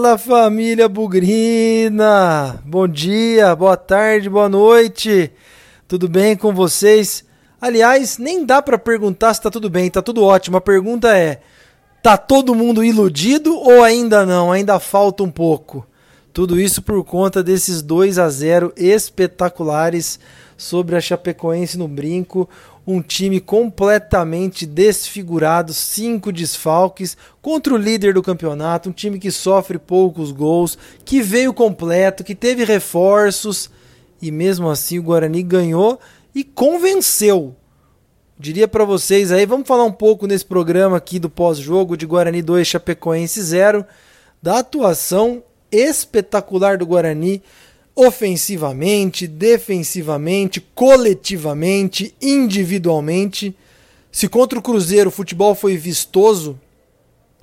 Fala 0.00 0.16
família 0.16 0.88
Bugrina! 0.88 2.58
Bom 2.64 2.88
dia, 2.88 3.54
boa 3.54 3.76
tarde, 3.76 4.30
boa 4.30 4.48
noite. 4.48 5.30
Tudo 5.86 6.08
bem 6.08 6.34
com 6.34 6.54
vocês? 6.54 7.22
Aliás, 7.60 8.16
nem 8.16 8.46
dá 8.46 8.62
para 8.62 8.78
perguntar 8.78 9.34
se 9.34 9.42
tá 9.42 9.50
tudo 9.50 9.68
bem, 9.68 9.90
tá 9.90 10.00
tudo 10.00 10.24
ótimo. 10.24 10.56
A 10.56 10.60
pergunta 10.62 11.14
é: 11.14 11.42
tá 12.02 12.16
todo 12.16 12.54
mundo 12.54 12.82
iludido 12.82 13.54
ou 13.54 13.84
ainda 13.84 14.24
não? 14.24 14.50
Ainda 14.50 14.80
falta 14.80 15.22
um 15.22 15.30
pouco. 15.30 15.86
Tudo 16.32 16.58
isso 16.58 16.80
por 16.80 17.04
conta 17.04 17.42
desses 17.42 17.82
2 17.82 18.18
a 18.18 18.30
0 18.30 18.72
espetaculares 18.78 20.18
sobre 20.56 20.96
a 20.96 21.00
Chapecoense 21.02 21.76
no 21.76 21.86
brinco 21.86 22.48
um 22.86 23.02
time 23.02 23.40
completamente 23.40 24.66
desfigurado, 24.66 25.72
cinco 25.72 26.32
desfalques 26.32 27.16
contra 27.40 27.74
o 27.74 27.76
líder 27.76 28.14
do 28.14 28.22
campeonato, 28.22 28.88
um 28.88 28.92
time 28.92 29.18
que 29.18 29.30
sofre 29.30 29.78
poucos 29.78 30.32
gols, 30.32 30.78
que 31.04 31.22
veio 31.22 31.52
completo, 31.52 32.24
que 32.24 32.34
teve 32.34 32.64
reforços 32.64 33.70
e 34.20 34.30
mesmo 34.30 34.68
assim 34.68 34.98
o 34.98 35.02
Guarani 35.02 35.42
ganhou 35.42 36.00
e 36.34 36.44
convenceu. 36.44 37.54
Diria 38.38 38.66
para 38.66 38.84
vocês 38.84 39.30
aí, 39.30 39.44
vamos 39.44 39.68
falar 39.68 39.84
um 39.84 39.92
pouco 39.92 40.26
nesse 40.26 40.44
programa 40.44 40.96
aqui 40.96 41.18
do 41.18 41.28
pós-jogo 41.28 41.96
de 41.96 42.06
Guarani 42.06 42.40
2 42.40 42.66
Chapecoense 42.66 43.42
0, 43.42 43.84
da 44.42 44.60
atuação 44.60 45.42
espetacular 45.70 46.78
do 46.78 46.86
Guarani 46.86 47.42
ofensivamente, 47.94 49.26
defensivamente, 49.26 50.60
coletivamente, 50.74 52.14
individualmente. 52.20 53.56
Se 54.10 54.28
contra 54.28 54.58
o 54.58 54.62
Cruzeiro 54.62 55.08
o 55.08 55.12
futebol 55.12 55.54
foi 55.54 55.76
vistoso, 55.76 56.58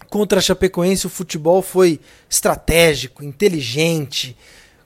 contra 0.10 0.40
a 0.40 0.42
Chapecoense 0.42 1.08
o 1.08 1.10
futebol 1.10 1.62
foi 1.62 2.00
estratégico, 2.30 3.24
inteligente, 3.24 4.36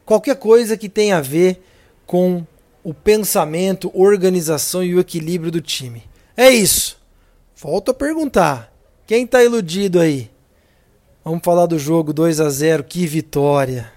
qualquer 0.06 0.36
coisa 0.36 0.78
que 0.78 0.90
tenha 0.90 1.18
a 1.18 1.22
ver 1.22 1.64
com 2.06 2.46
o 2.84 2.94
pensamento, 2.94 3.92
organização 3.94 4.84
e 4.84 4.96
o 4.96 5.00
equilíbrio 5.00 5.52
do 5.52 5.62
time. 5.62 6.04
É 6.36 6.50
isso. 6.50 6.98
Volto 7.56 7.92
a 7.92 7.94
perguntar. 7.94 8.74
Quem 9.06 9.26
está 9.26 9.44
iludido 9.44 10.00
aí? 10.00 10.32
Vamos 11.24 11.42
falar 11.44 11.68
do 11.68 11.78
jogo 11.78 12.12
2 12.12 12.42
a 12.42 12.50
0, 12.50 12.84
que 12.84 13.06
vitória. 13.06 13.92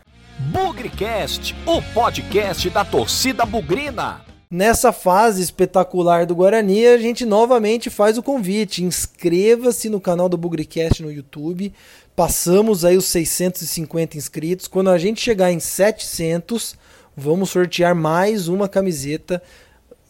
Bugrecast, 0.85 1.57
o 1.65 1.81
podcast 1.95 2.69
da 2.69 2.85
torcida 2.85 3.47
bugrina. 3.47 4.21
Nessa 4.51 4.93
fase 4.93 5.41
espetacular 5.41 6.27
do 6.27 6.35
Guarani, 6.35 6.87
a 6.87 6.99
gente 6.99 7.25
novamente 7.25 7.89
faz 7.89 8.19
o 8.19 8.23
convite. 8.23 8.85
Inscreva-se 8.85 9.89
no 9.89 9.99
canal 9.99 10.29
do 10.29 10.37
Bugrecast 10.37 11.03
no 11.03 11.11
YouTube. 11.11 11.73
Passamos 12.15 12.85
aí 12.85 12.99
os 12.99 13.07
650 13.07 14.19
inscritos. 14.19 14.69
Quando 14.69 14.91
a 14.91 14.99
gente 14.99 15.23
chegar 15.23 15.51
em 15.51 15.59
700, 15.59 16.77
vamos 17.17 17.49
sortear 17.49 17.95
mais 17.95 18.47
uma 18.47 18.69
camiseta 18.69 19.43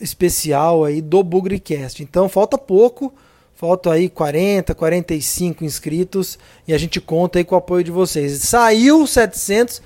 especial 0.00 0.84
aí 0.84 1.00
do 1.00 1.22
Bugrecast. 1.22 2.02
Então 2.02 2.28
falta 2.28 2.58
pouco, 2.58 3.14
falta 3.54 3.92
aí 3.92 4.08
40, 4.08 4.74
45 4.74 5.64
inscritos 5.64 6.36
e 6.66 6.74
a 6.74 6.78
gente 6.78 7.00
conta 7.00 7.38
aí 7.38 7.44
com 7.44 7.54
o 7.54 7.58
apoio 7.58 7.84
de 7.84 7.92
vocês. 7.92 8.40
Saiu 8.40 9.06
700, 9.06 9.80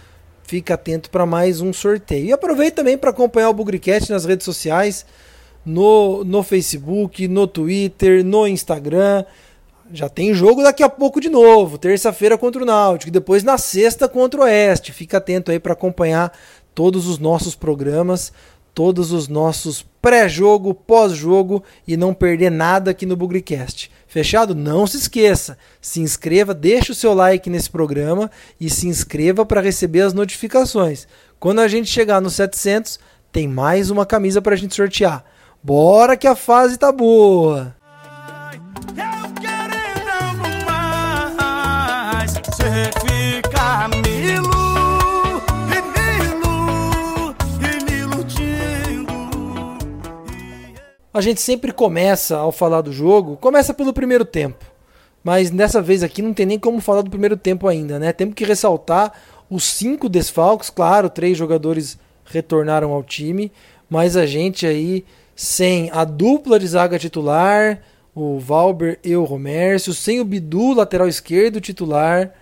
fica 0.48 0.74
atento 0.74 1.10
para 1.10 1.26
mais 1.26 1.60
um 1.60 1.74
sorteio. 1.74 2.24
E 2.24 2.32
aproveite 2.32 2.76
também 2.76 2.96
para 2.96 3.10
acompanhar 3.10 3.50
o 3.50 3.52
Bugrecast 3.52 4.10
nas 4.10 4.24
redes 4.24 4.46
sociais, 4.46 5.04
no, 5.64 6.24
no 6.24 6.42
Facebook, 6.42 7.28
no 7.28 7.46
Twitter, 7.46 8.24
no 8.24 8.46
Instagram. 8.46 9.24
Já 9.92 10.08
tem 10.08 10.32
jogo 10.32 10.62
daqui 10.62 10.82
a 10.82 10.88
pouco 10.88 11.20
de 11.20 11.28
novo, 11.28 11.76
terça-feira 11.76 12.38
contra 12.38 12.62
o 12.62 12.64
Náutico, 12.64 13.10
e 13.10 13.12
depois 13.12 13.42
na 13.42 13.58
sexta 13.58 14.08
contra 14.08 14.40
o 14.40 14.44
Oeste. 14.44 14.90
Fica 14.90 15.18
atento 15.18 15.50
aí 15.50 15.60
para 15.60 15.74
acompanhar 15.74 16.32
todos 16.74 17.06
os 17.06 17.18
nossos 17.18 17.54
programas, 17.54 18.32
todos 18.78 19.10
os 19.10 19.26
nossos 19.26 19.84
pré-jogo, 20.00 20.72
pós-jogo 20.72 21.64
e 21.84 21.96
não 21.96 22.14
perder 22.14 22.48
nada 22.48 22.92
aqui 22.92 23.04
no 23.04 23.16
Bugrecast. 23.16 23.90
Fechado? 24.06 24.54
Não 24.54 24.86
se 24.86 24.98
esqueça, 24.98 25.58
se 25.80 26.00
inscreva, 26.00 26.54
deixe 26.54 26.92
o 26.92 26.94
seu 26.94 27.12
like 27.12 27.50
nesse 27.50 27.68
programa 27.68 28.30
e 28.60 28.70
se 28.70 28.86
inscreva 28.86 29.44
para 29.44 29.60
receber 29.60 30.02
as 30.02 30.12
notificações. 30.12 31.08
Quando 31.40 31.58
a 31.58 31.66
gente 31.66 31.90
chegar 31.90 32.20
no 32.20 32.30
700, 32.30 33.00
tem 33.32 33.48
mais 33.48 33.90
uma 33.90 34.06
camisa 34.06 34.40
para 34.40 34.54
a 34.54 34.56
gente 34.56 34.76
sortear. 34.76 35.24
Bora 35.60 36.16
que 36.16 36.28
a 36.28 36.36
fase 36.36 36.78
tá 36.78 36.92
boa! 36.92 37.77
A 51.18 51.20
gente 51.20 51.40
sempre 51.40 51.72
começa, 51.72 52.36
ao 52.36 52.52
falar 52.52 52.80
do 52.80 52.92
jogo, 52.92 53.36
começa 53.38 53.74
pelo 53.74 53.92
primeiro 53.92 54.24
tempo. 54.24 54.64
Mas 55.24 55.50
dessa 55.50 55.82
vez 55.82 56.04
aqui 56.04 56.22
não 56.22 56.32
tem 56.32 56.46
nem 56.46 56.60
como 56.60 56.80
falar 56.80 57.02
do 57.02 57.10
primeiro 57.10 57.36
tempo 57.36 57.66
ainda, 57.66 57.98
né? 57.98 58.12
Temos 58.12 58.36
que 58.36 58.44
ressaltar 58.44 59.12
os 59.50 59.64
cinco 59.64 60.08
desfalques, 60.08 60.70
claro, 60.70 61.10
três 61.10 61.36
jogadores 61.36 61.98
retornaram 62.24 62.92
ao 62.92 63.02
time, 63.02 63.50
mas 63.90 64.16
a 64.16 64.26
gente 64.26 64.64
aí 64.64 65.04
sem 65.34 65.90
a 65.92 66.04
dupla 66.04 66.56
de 66.56 66.68
zaga 66.68 67.00
titular, 67.00 67.82
o 68.14 68.38
Valber 68.38 69.00
e 69.02 69.16
o 69.16 69.24
Romércio, 69.24 69.92
sem 69.92 70.20
o 70.20 70.24
Bidu, 70.24 70.72
lateral 70.72 71.08
esquerdo 71.08 71.60
titular, 71.60 72.32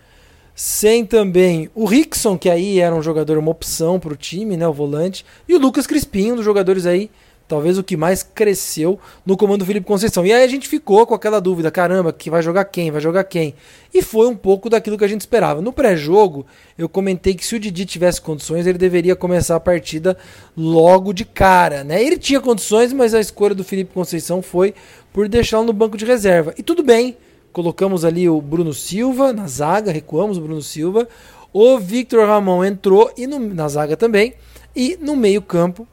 sem 0.54 1.06
também 1.06 1.70
o 1.75 1.87
Rickson, 1.87 2.37
que 2.37 2.50
aí 2.50 2.78
era 2.78 2.94
um 2.94 3.03
jogador, 3.03 3.38
uma 3.38 3.53
opção 3.53 3.98
para 3.98 4.12
o 4.12 4.16
time, 4.16 4.54
né, 4.54 4.69
o 4.69 4.72
volante, 4.75 5.25
e 5.48 5.54
o 5.54 5.58
Lucas 5.58 5.87
Crispim, 5.87 6.32
um 6.32 6.37
dos 6.37 6.44
jogadores 6.44 6.84
aí 6.84 7.10
talvez 7.49 7.79
o 7.79 7.83
que 7.83 7.97
mais 7.97 8.23
cresceu 8.23 8.99
no 9.25 9.37
comando 9.37 9.61
do 9.61 9.67
Felipe 9.67 9.87
Conceição. 9.87 10.27
E 10.27 10.33
aí 10.33 10.43
a 10.43 10.49
gente 10.49 10.69
ficou 10.69 11.07
com 11.07 11.15
aquela 11.15 11.41
dúvida, 11.41 11.71
caramba, 11.71 12.12
que 12.12 12.29
vai 12.29 12.43
jogar 12.43 12.65
quem? 12.65 12.91
Vai 12.91 13.01
jogar 13.01 13.25
quem? 13.25 13.55
E 13.95 14.03
foi 14.03 14.27
um 14.27 14.37
pouco 14.37 14.69
daquilo 14.69 14.99
que 14.99 15.05
a 15.05 15.09
gente 15.09 15.21
esperava. 15.21 15.61
No 15.61 15.73
pré-jogo, 15.73 16.45
eu 16.77 16.89
comentei 16.89 17.35
que 17.35 17.47
se 17.47 17.55
o 17.55 17.61
Didi 17.61 17.87
tivesse 17.87 18.21
condições, 18.21 18.67
ele 18.67 18.79
deveria 18.79 19.15
começar 19.15 19.56
a 19.56 19.61
partida 19.61 20.17
logo 20.56 21.12
de 21.12 21.25
cara, 21.25 21.85
né? 21.85 22.03
Ele 22.03 22.19
tinha 22.19 22.41
condições, 22.41 22.93
mas 22.93 23.15
a 23.15 23.21
escolha 23.21 23.55
do 23.55 23.65
Felipe 23.65 23.95
Conceição 23.95 24.43
foi 24.43 24.75
por 25.12 25.29
deixá-lo 25.29 25.65
no 25.65 25.73
banco 25.73 25.97
de 25.97 26.05
reserva. 26.05 26.53
E 26.59 26.62
tudo 26.62 26.83
bem, 26.83 27.17
colocamos 27.53 28.05
ali 28.05 28.29
o 28.29 28.41
Bruno 28.41 28.75
Silva 28.75 29.33
na 29.33 29.47
zaga, 29.47 29.93
recuamos 29.93 30.37
o 30.37 30.41
Bruno 30.41 30.62
Silva. 30.62 31.09
O 31.53 31.79
Victor 31.79 32.27
Ramon 32.27 32.65
entrou 32.65 33.11
e 33.17 33.27
no, 33.27 33.39
na 33.39 33.67
zaga 33.69 33.97
também. 33.97 34.35
E 34.75 34.99
no 35.01 35.17
meio-campo, 35.17 35.89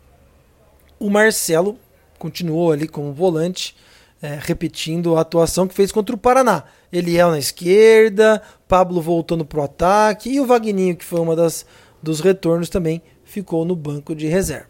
o 1.00 1.09
Marcelo 1.09 1.78
continuou 2.18 2.72
ali 2.72 2.88
como 2.88 3.14
volante, 3.14 3.76
é, 4.22 4.40
repetindo 4.42 5.18
a 5.18 5.22
atuação 5.22 5.68
que 5.68 5.74
fez 5.74 5.92
contra 5.92 6.16
o 6.16 6.20
Paraná. 6.20 6.64
Eliel 6.92 7.31
na 7.31 7.40
esquerda, 7.40 8.42
Pablo 8.68 9.02
voltando 9.02 9.44
para 9.44 9.59
o 9.59 9.64
ataque 9.64 10.30
e 10.30 10.40
o 10.40 10.46
Vagninho, 10.46 10.96
que 10.96 11.04
foi 11.04 11.20
uma 11.20 11.36
das 11.36 11.66
dos 12.02 12.20
retornos 12.20 12.68
também, 12.68 13.02
ficou 13.24 13.64
no 13.64 13.76
banco 13.76 14.14
de 14.14 14.28
reserva. 14.28 14.68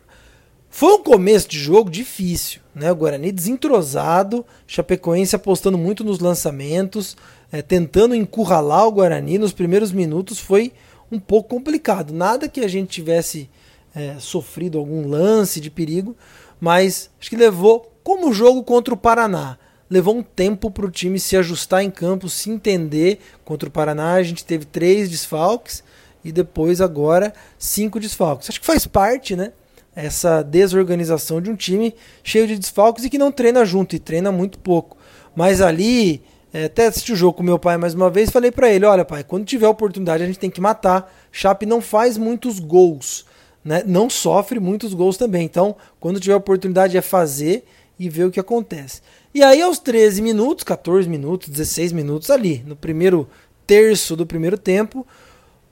Foi 0.69 0.93
um 0.93 1.03
começo 1.03 1.47
de 1.47 1.59
jogo 1.59 1.89
difícil, 1.89 2.61
né? 2.73 2.91
O 2.91 2.95
Guarani 2.95 3.31
desentrosado, 3.31 4.45
Chapecoense 4.65 5.35
apostando 5.35 5.77
muito 5.77 6.03
nos 6.03 6.19
lançamentos, 6.19 7.17
é, 7.51 7.61
tentando 7.61 8.15
encurralar 8.15 8.87
o 8.87 8.91
Guarani 8.91 9.37
nos 9.37 9.53
primeiros 9.53 9.91
minutos 9.91 10.39
foi 10.39 10.71
um 11.11 11.19
pouco 11.19 11.49
complicado. 11.49 12.13
Nada 12.13 12.47
que 12.47 12.61
a 12.61 12.67
gente 12.67 12.89
tivesse 12.89 13.49
é, 13.95 14.15
sofrido 14.19 14.77
algum 14.77 15.07
lance 15.07 15.59
de 15.59 15.69
perigo, 15.69 16.15
mas 16.59 17.09
acho 17.19 17.29
que 17.29 17.35
levou, 17.35 17.91
como 18.03 18.29
o 18.29 18.33
jogo 18.33 18.63
contra 18.63 18.93
o 18.93 18.97
Paraná, 18.97 19.57
levou 19.89 20.15
um 20.15 20.23
tempo 20.23 20.71
para 20.71 20.85
o 20.85 20.91
time 20.91 21.19
se 21.19 21.37
ajustar 21.37 21.83
em 21.83 21.91
campo, 21.91 22.27
se 22.27 22.49
entender. 22.49 23.19
Contra 23.45 23.69
o 23.69 23.71
Paraná 23.71 24.13
a 24.13 24.23
gente 24.23 24.43
teve 24.43 24.65
três 24.65 25.09
desfalques 25.09 25.83
e 26.23 26.31
depois 26.31 26.81
agora 26.81 27.33
cinco 27.59 27.99
desfalques. 27.99 28.49
Acho 28.49 28.59
que 28.59 28.65
faz 28.65 28.87
parte, 28.87 29.35
né? 29.35 29.51
Essa 29.95 30.41
desorganização 30.41 31.39
de 31.39 31.51
um 31.51 31.55
time 31.55 31.93
cheio 32.23 32.47
de 32.47 32.57
desfalques 32.57 33.05
e 33.05 33.09
que 33.09 33.19
não 33.19 33.31
treina 33.31 33.63
junto 33.63 33.95
e 33.95 33.99
treina 33.99 34.31
muito 34.31 34.57
pouco. 34.57 34.97
Mas 35.35 35.61
ali, 35.61 36.23
é, 36.51 36.65
até 36.65 36.87
assisti 36.87 37.13
o 37.13 37.15
jogo 37.15 37.37
com 37.37 37.43
meu 37.43 37.59
pai 37.59 37.77
mais 37.77 37.93
uma 37.93 38.09
vez, 38.09 38.31
falei 38.31 38.51
para 38.51 38.71
ele: 38.71 38.85
olha, 38.85 39.05
pai, 39.05 39.23
quando 39.23 39.45
tiver 39.45 39.67
oportunidade 39.67 40.23
a 40.23 40.25
gente 40.25 40.39
tem 40.39 40.49
que 40.49 40.61
matar. 40.61 41.13
Chape 41.31 41.67
não 41.67 41.81
faz 41.81 42.17
muitos 42.17 42.57
gols 42.59 43.25
né, 43.63 43.83
não 43.85 44.09
sofre 44.09 44.59
muitos 44.59 44.93
gols 44.93 45.17
também. 45.17 45.45
Então, 45.45 45.75
quando 45.99 46.19
tiver 46.19 46.35
oportunidade, 46.35 46.97
é 46.97 47.01
fazer 47.01 47.65
e 47.97 48.09
ver 48.09 48.25
o 48.25 48.31
que 48.31 48.39
acontece. 48.39 49.01
E 49.33 49.43
aí, 49.43 49.61
aos 49.61 49.79
13 49.79 50.21
minutos, 50.21 50.63
14 50.63 51.07
minutos, 51.07 51.49
16 51.49 51.91
minutos 51.91 52.29
ali, 52.29 52.63
no 52.65 52.75
primeiro 52.75 53.27
terço 53.65 54.15
do 54.15 54.25
primeiro 54.25 54.57
tempo, 54.57 55.05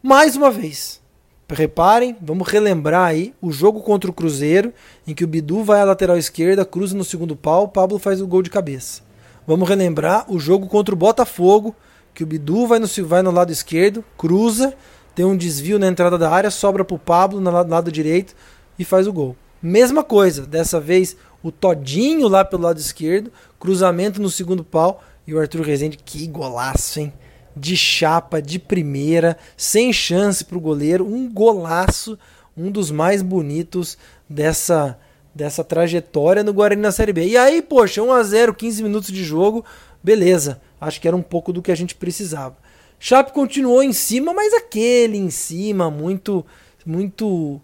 mais 0.01 0.35
uma 0.35 0.49
vez. 0.49 1.01
Reparem, 1.49 2.15
vamos 2.21 2.47
relembrar 2.47 3.09
aí 3.09 3.33
o 3.41 3.51
jogo 3.51 3.81
contra 3.81 4.09
o 4.09 4.13
Cruzeiro, 4.13 4.73
em 5.05 5.13
que 5.13 5.23
o 5.23 5.27
Bidu 5.27 5.63
vai 5.63 5.81
à 5.81 5.83
lateral 5.83 6.17
esquerda, 6.17 6.63
cruza 6.63 6.95
no 6.95 7.03
segundo 7.03 7.35
pau, 7.35 7.65
o 7.65 7.67
Pablo 7.67 7.99
faz 7.99 8.21
o 8.21 8.27
gol 8.27 8.41
de 8.41 8.49
cabeça. 8.49 9.01
Vamos 9.45 9.67
relembrar 9.67 10.25
o 10.31 10.39
jogo 10.39 10.67
contra 10.67 10.95
o 10.95 10.97
Botafogo, 10.97 11.75
que 12.13 12.23
o 12.23 12.27
Bidu 12.27 12.67
vai 12.67 12.79
no, 12.79 12.87
vai 13.05 13.21
no 13.21 13.31
lado 13.31 13.51
esquerdo, 13.51 14.03
cruza, 14.17 14.73
tem 15.15 15.25
um 15.25 15.35
desvio 15.35 15.77
na 15.77 15.87
entrada 15.87 16.17
da 16.17 16.29
área, 16.29 16.51
sobra 16.51 16.85
pro 16.85 16.97
Pablo 16.97 17.39
no 17.39 17.51
lado 17.51 17.91
direito 17.91 18.35
e 18.77 18.85
faz 18.85 19.07
o 19.07 19.13
gol. 19.13 19.35
Mesma 19.61 20.03
coisa, 20.03 20.45
dessa 20.45 20.79
vez 20.79 21.15
o 21.43 21.51
Todinho 21.51 22.27
lá 22.27 22.43
pelo 22.43 22.63
lado 22.63 22.79
esquerdo, 22.79 23.31
cruzamento 23.59 24.21
no 24.21 24.29
segundo 24.29 24.63
pau 24.63 25.03
e 25.25 25.33
o 25.33 25.39
Arthur 25.39 25.61
Rezende, 25.61 25.97
que 25.97 26.25
golaço, 26.27 26.99
hein? 26.99 27.13
De 27.55 27.75
chapa, 27.75 28.41
de 28.41 28.57
primeira, 28.57 29.37
sem 29.57 29.91
chance 29.91 30.43
pro 30.43 30.59
goleiro, 30.59 31.05
um 31.05 31.31
golaço, 31.31 32.17
um 32.55 32.71
dos 32.71 32.91
mais 32.91 33.21
bonitos 33.21 33.97
dessa 34.29 34.97
dessa 35.33 35.63
trajetória 35.63 36.43
no 36.43 36.53
Guarani 36.53 36.81
na 36.81 36.91
Série 36.91 37.13
B. 37.13 37.25
E 37.25 37.37
aí, 37.37 37.61
poxa, 37.61 38.03
1 38.03 38.11
a 38.11 38.21
0, 38.21 38.53
15 38.53 38.83
minutos 38.83 39.11
de 39.11 39.23
jogo, 39.23 39.63
beleza. 40.03 40.61
Acho 40.79 40.99
que 40.99 41.07
era 41.07 41.15
um 41.15 41.21
pouco 41.21 41.53
do 41.53 41.61
que 41.61 41.71
a 41.71 41.75
gente 41.75 41.95
precisava. 41.95 42.57
Chape 43.03 43.33
continuou 43.33 43.81
em 43.81 43.91
cima, 43.91 44.31
mas 44.31 44.53
aquele 44.53 45.17
em 45.17 45.31
cima, 45.31 45.89
muito 45.89 46.45
muito 46.85 47.59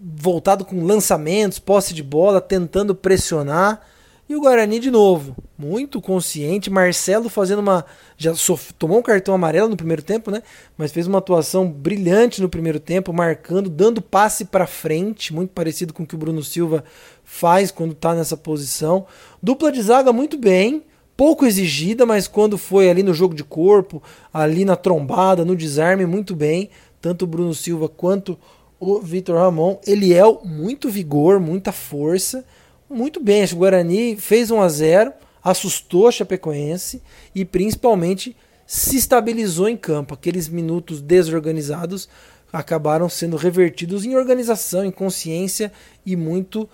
voltado 0.00 0.64
com 0.64 0.82
lançamentos, 0.84 1.60
posse 1.60 1.94
de 1.94 2.02
bola, 2.02 2.40
tentando 2.40 2.92
pressionar. 2.92 3.86
E 4.28 4.34
o 4.34 4.40
Guarani 4.40 4.80
de 4.80 4.90
novo, 4.90 5.36
muito 5.56 6.00
consciente. 6.00 6.68
Marcelo 6.68 7.28
fazendo 7.28 7.60
uma. 7.60 7.86
Já 8.18 8.34
sof... 8.34 8.74
tomou 8.74 8.98
um 8.98 9.02
cartão 9.02 9.32
amarelo 9.32 9.68
no 9.68 9.76
primeiro 9.76 10.02
tempo, 10.02 10.28
né? 10.28 10.42
Mas 10.76 10.90
fez 10.90 11.06
uma 11.06 11.18
atuação 11.18 11.70
brilhante 11.70 12.42
no 12.42 12.48
primeiro 12.48 12.80
tempo, 12.80 13.12
marcando, 13.12 13.70
dando 13.70 14.02
passe 14.02 14.44
para 14.44 14.66
frente, 14.66 15.32
muito 15.32 15.50
parecido 15.50 15.94
com 15.94 16.02
o 16.02 16.06
que 16.06 16.16
o 16.16 16.18
Bruno 16.18 16.42
Silva 16.42 16.82
faz 17.22 17.70
quando 17.70 17.92
está 17.92 18.12
nessa 18.12 18.36
posição. 18.36 19.06
Dupla 19.40 19.70
de 19.70 19.82
zaga 19.82 20.12
muito 20.12 20.36
bem, 20.36 20.82
pouco 21.20 21.44
exigida, 21.44 22.06
mas 22.06 22.26
quando 22.26 22.56
foi 22.56 22.88
ali 22.88 23.02
no 23.02 23.12
jogo 23.12 23.34
de 23.34 23.44
corpo, 23.44 24.02
ali 24.32 24.64
na 24.64 24.74
trombada, 24.74 25.44
no 25.44 25.54
desarme, 25.54 26.06
muito 26.06 26.34
bem. 26.34 26.70
Tanto 26.98 27.26
o 27.26 27.28
Bruno 27.28 27.52
Silva 27.52 27.90
quanto 27.90 28.38
o 28.78 29.00
Vitor 29.00 29.36
Ramon. 29.36 29.78
Eliel, 29.86 30.40
muito 30.46 30.88
vigor, 30.88 31.38
muita 31.38 31.72
força 31.72 32.42
muito 32.88 33.22
bem. 33.22 33.44
O 33.44 33.56
Guarani 33.56 34.16
fez 34.16 34.50
1 34.50 34.62
a 34.62 34.68
0 34.70 35.12
assustou 35.44 36.08
a 36.08 36.10
Chapecoense 36.10 37.02
e 37.34 37.44
principalmente 37.44 38.34
se 38.66 38.96
estabilizou 38.96 39.68
em 39.68 39.76
campo. 39.76 40.14
Aqueles 40.14 40.48
minutos 40.48 41.02
desorganizados 41.02 42.08
acabaram 42.50 43.10
sendo 43.10 43.36
revertidos 43.36 44.06
em 44.06 44.16
organização, 44.16 44.86
em 44.86 44.90
consciência 44.90 45.70
e 46.06 46.16
muito 46.16 46.66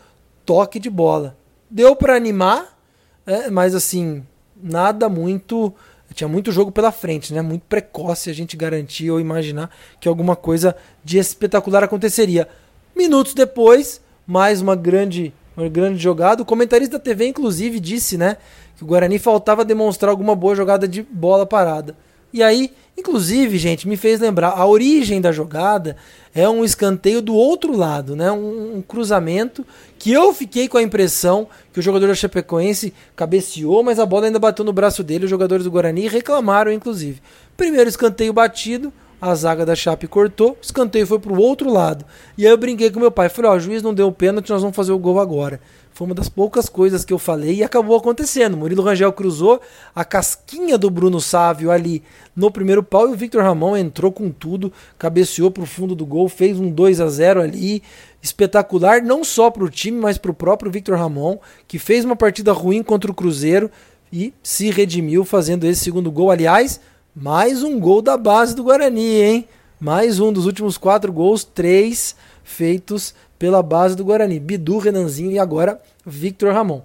toque 0.44 0.78
de 0.78 0.88
bola. 0.88 1.36
Deu 1.68 1.96
para 1.96 2.14
animar, 2.14 2.78
é, 3.26 3.50
mas 3.50 3.74
assim, 3.74 4.24
nada 4.62 5.08
muito. 5.08 5.72
Tinha 6.14 6.28
muito 6.28 6.52
jogo 6.52 6.70
pela 6.70 6.92
frente, 6.92 7.34
né? 7.34 7.42
Muito 7.42 7.64
precoce 7.68 8.30
a 8.30 8.32
gente 8.32 8.56
garantir 8.56 9.10
ou 9.10 9.20
imaginar 9.20 9.70
que 10.00 10.08
alguma 10.08 10.36
coisa 10.36 10.74
de 11.04 11.18
espetacular 11.18 11.84
aconteceria. 11.84 12.48
Minutos 12.94 13.34
depois, 13.34 14.00
mais 14.26 14.62
uma 14.62 14.74
grande 14.76 15.34
uma 15.56 15.68
grande 15.68 15.98
jogada. 15.98 16.42
O 16.42 16.46
comentarista 16.46 16.98
da 16.98 17.02
TV, 17.02 17.28
inclusive, 17.28 17.80
disse, 17.80 18.18
né, 18.18 18.36
que 18.76 18.84
o 18.84 18.86
Guarani 18.86 19.18
faltava 19.18 19.64
demonstrar 19.64 20.10
alguma 20.10 20.34
boa 20.36 20.54
jogada 20.54 20.86
de 20.86 21.02
bola 21.02 21.46
parada. 21.46 21.96
E 22.32 22.42
aí, 22.42 22.72
inclusive, 22.96 23.56
gente, 23.56 23.88
me 23.88 23.96
fez 23.96 24.20
lembrar, 24.20 24.50
a 24.50 24.66
origem 24.66 25.20
da 25.20 25.32
jogada 25.32 25.96
é 26.34 26.48
um 26.48 26.64
escanteio 26.64 27.22
do 27.22 27.34
outro 27.34 27.74
lado, 27.74 28.14
né? 28.14 28.30
Um, 28.30 28.76
um, 28.76 28.82
cruzamento 28.82 29.64
que 29.98 30.12
eu 30.12 30.34
fiquei 30.34 30.68
com 30.68 30.76
a 30.76 30.82
impressão 30.82 31.48
que 31.72 31.80
o 31.80 31.82
jogador 31.82 32.08
da 32.08 32.14
Chapecoense 32.14 32.92
cabeceou, 33.14 33.82
mas 33.82 33.98
a 33.98 34.04
bola 34.04 34.26
ainda 34.26 34.38
bateu 34.38 34.64
no 34.64 34.72
braço 34.72 35.02
dele. 35.02 35.24
Os 35.24 35.30
jogadores 35.30 35.64
do 35.64 35.70
Guarani 35.70 36.08
reclamaram, 36.08 36.70
inclusive. 36.70 37.22
Primeiro 37.56 37.88
escanteio 37.88 38.32
batido, 38.32 38.92
a 39.20 39.34
zaga 39.34 39.64
da 39.64 39.74
Chape 39.74 40.06
cortou, 40.06 40.50
o 40.50 40.56
escanteio 40.60 41.06
foi 41.06 41.18
pro 41.18 41.40
outro 41.40 41.72
lado. 41.72 42.04
E 42.36 42.44
aí 42.46 42.52
eu 42.52 42.58
brinquei 42.58 42.90
com 42.90 43.00
meu 43.00 43.10
pai, 43.10 43.28
falei, 43.28 43.50
ó, 43.50 43.54
oh, 43.54 43.56
o 43.56 43.60
juiz 43.60 43.82
não 43.82 43.94
deu 43.94 44.08
o 44.08 44.12
pênalti, 44.12 44.50
nós 44.50 44.60
vamos 44.60 44.76
fazer 44.76 44.92
o 44.92 44.98
gol 44.98 45.18
agora. 45.18 45.60
Foi 45.96 46.04
uma 46.06 46.14
das 46.14 46.28
poucas 46.28 46.68
coisas 46.68 47.06
que 47.06 47.12
eu 47.14 47.18
falei 47.18 47.54
e 47.54 47.64
acabou 47.64 47.96
acontecendo. 47.96 48.54
Murilo 48.54 48.82
Rangel 48.82 49.10
cruzou 49.14 49.58
a 49.94 50.04
casquinha 50.04 50.76
do 50.76 50.90
Bruno 50.90 51.22
Sávio 51.22 51.70
ali 51.70 52.02
no 52.36 52.50
primeiro 52.50 52.82
pau 52.82 53.08
e 53.08 53.12
o 53.12 53.16
Victor 53.16 53.42
Ramon 53.42 53.78
entrou 53.78 54.12
com 54.12 54.30
tudo, 54.30 54.70
cabeceou 54.98 55.50
pro 55.50 55.64
fundo 55.64 55.94
do 55.94 56.04
gol, 56.04 56.28
fez 56.28 56.60
um 56.60 56.70
2 56.70 57.00
a 57.00 57.08
0 57.08 57.40
ali, 57.40 57.82
espetacular 58.20 59.00
não 59.00 59.24
só 59.24 59.50
pro 59.50 59.70
time, 59.70 59.98
mas 59.98 60.18
pro 60.18 60.34
próprio 60.34 60.70
Victor 60.70 60.98
Ramon, 60.98 61.38
que 61.66 61.78
fez 61.78 62.04
uma 62.04 62.14
partida 62.14 62.52
ruim 62.52 62.82
contra 62.82 63.10
o 63.10 63.14
Cruzeiro 63.14 63.70
e 64.12 64.34
se 64.42 64.70
redimiu 64.70 65.24
fazendo 65.24 65.64
esse 65.64 65.82
segundo 65.82 66.12
gol. 66.12 66.30
Aliás, 66.30 66.78
mais 67.14 67.62
um 67.62 67.80
gol 67.80 68.02
da 68.02 68.18
base 68.18 68.54
do 68.54 68.64
Guarani, 68.64 69.22
hein? 69.22 69.48
Mais 69.80 70.20
um 70.20 70.30
dos 70.30 70.44
últimos 70.44 70.76
quatro 70.76 71.10
gols, 71.10 71.42
três 71.42 72.14
feitos 72.46 73.12
pela 73.36 73.60
base 73.60 73.96
do 73.96 74.04
Guarani. 74.04 74.38
Bidu, 74.38 74.78
Renanzinho 74.78 75.32
e 75.32 75.38
agora 75.38 75.82
Victor 76.06 76.54
Ramon. 76.54 76.80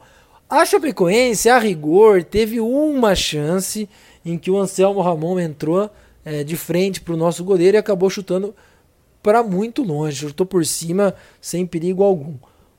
A 0.49 0.65
Chapecoense, 0.65 1.47
a 1.47 1.59
rigor, 1.59 2.23
teve 2.23 2.59
uma 2.59 3.15
chance 3.15 3.87
em 4.25 4.37
que 4.37 4.51
o 4.51 4.57
Anselmo 4.57 4.99
Ramon 4.99 5.39
entrou 5.39 5.89
é, 6.25 6.43
de 6.43 6.57
frente 6.57 6.99
para 6.99 7.13
o 7.13 7.17
nosso 7.17 7.43
goleiro 7.43 7.77
e 7.77 7.79
acabou 7.79 8.09
chutando 8.09 8.53
para 9.21 9.43
muito 9.43 9.83
longe, 9.83 10.17
chutou 10.17 10.45
por 10.45 10.65
cima 10.65 11.13
sem 11.39 11.65
perigo 11.65 12.03
algum. 12.03 12.33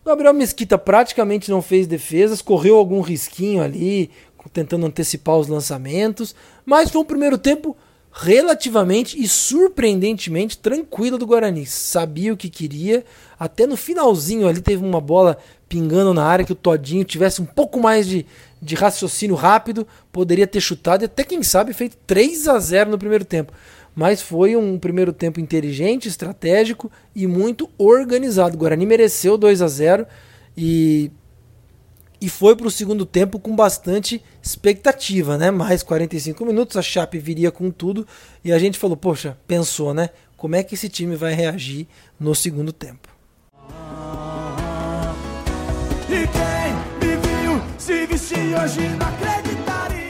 O 0.04 0.08
Gabriel 0.08 0.34
Mesquita 0.34 0.76
praticamente 0.76 1.50
não 1.50 1.62
fez 1.62 1.86
defesas, 1.86 2.42
correu 2.42 2.76
algum 2.76 3.00
risquinho 3.00 3.62
ali, 3.62 4.10
tentando 4.52 4.84
antecipar 4.84 5.36
os 5.38 5.46
lançamentos, 5.46 6.34
mas 6.66 6.90
foi 6.90 7.00
um 7.00 7.04
primeiro 7.04 7.38
tempo 7.38 7.76
relativamente 8.12 9.20
e 9.20 9.26
surpreendentemente 9.26 10.58
tranquilo 10.58 11.16
do 11.16 11.26
Guarani. 11.26 11.64
Sabia 11.64 12.32
o 12.32 12.36
que 12.36 12.50
queria, 12.50 13.04
até 13.38 13.66
no 13.66 13.76
finalzinho 13.76 14.46
ali 14.46 14.60
teve 14.60 14.84
uma 14.84 15.00
bola 15.00 15.38
pingando 15.68 16.12
na 16.12 16.22
área 16.22 16.44
que 16.44 16.52
o 16.52 16.56
Todinho 16.56 17.04
tivesse 17.04 17.40
um 17.40 17.46
pouco 17.46 17.80
mais 17.80 18.06
de, 18.06 18.26
de 18.60 18.74
raciocínio 18.74 19.34
rápido, 19.34 19.86
poderia 20.12 20.46
ter 20.46 20.60
chutado 20.60 21.02
e 21.02 21.06
até 21.06 21.24
quem 21.24 21.42
sabe 21.42 21.72
feito 21.72 21.96
3 22.06 22.48
a 22.48 22.58
0 22.58 22.90
no 22.90 22.98
primeiro 22.98 23.24
tempo. 23.24 23.52
Mas 23.94 24.20
foi 24.20 24.56
um 24.56 24.78
primeiro 24.78 25.12
tempo 25.12 25.40
inteligente, 25.40 26.08
estratégico 26.08 26.90
e 27.14 27.26
muito 27.26 27.68
organizado. 27.78 28.54
O 28.54 28.58
Guarani 28.58 28.84
mereceu 28.84 29.38
2 29.38 29.62
a 29.62 29.68
0 29.68 30.06
e 30.56 31.10
e 32.22 32.28
foi 32.28 32.54
para 32.54 32.68
o 32.68 32.70
segundo 32.70 33.04
tempo 33.04 33.36
com 33.36 33.56
bastante 33.56 34.22
expectativa, 34.40 35.36
né? 35.36 35.50
Mais 35.50 35.82
45 35.82 36.46
minutos, 36.46 36.76
a 36.76 36.82
Chape 36.82 37.18
viria 37.18 37.50
com 37.50 37.68
tudo 37.68 38.06
e 38.44 38.52
a 38.52 38.58
gente 38.60 38.78
falou, 38.78 38.96
poxa, 38.96 39.36
pensou, 39.44 39.92
né? 39.92 40.10
Como 40.36 40.54
é 40.54 40.62
que 40.62 40.76
esse 40.76 40.88
time 40.88 41.16
vai 41.16 41.34
reagir 41.34 41.88
no 42.20 42.32
segundo 42.32 42.72
tempo? 42.72 43.08
E 46.08 46.28
quem 46.28 47.08
me 47.08 47.16
viu 47.16 47.60
se 47.76 48.06
vestir 48.06 48.56
hoje 48.56 48.88
não 48.88 49.08
acreditaria. 49.08 50.02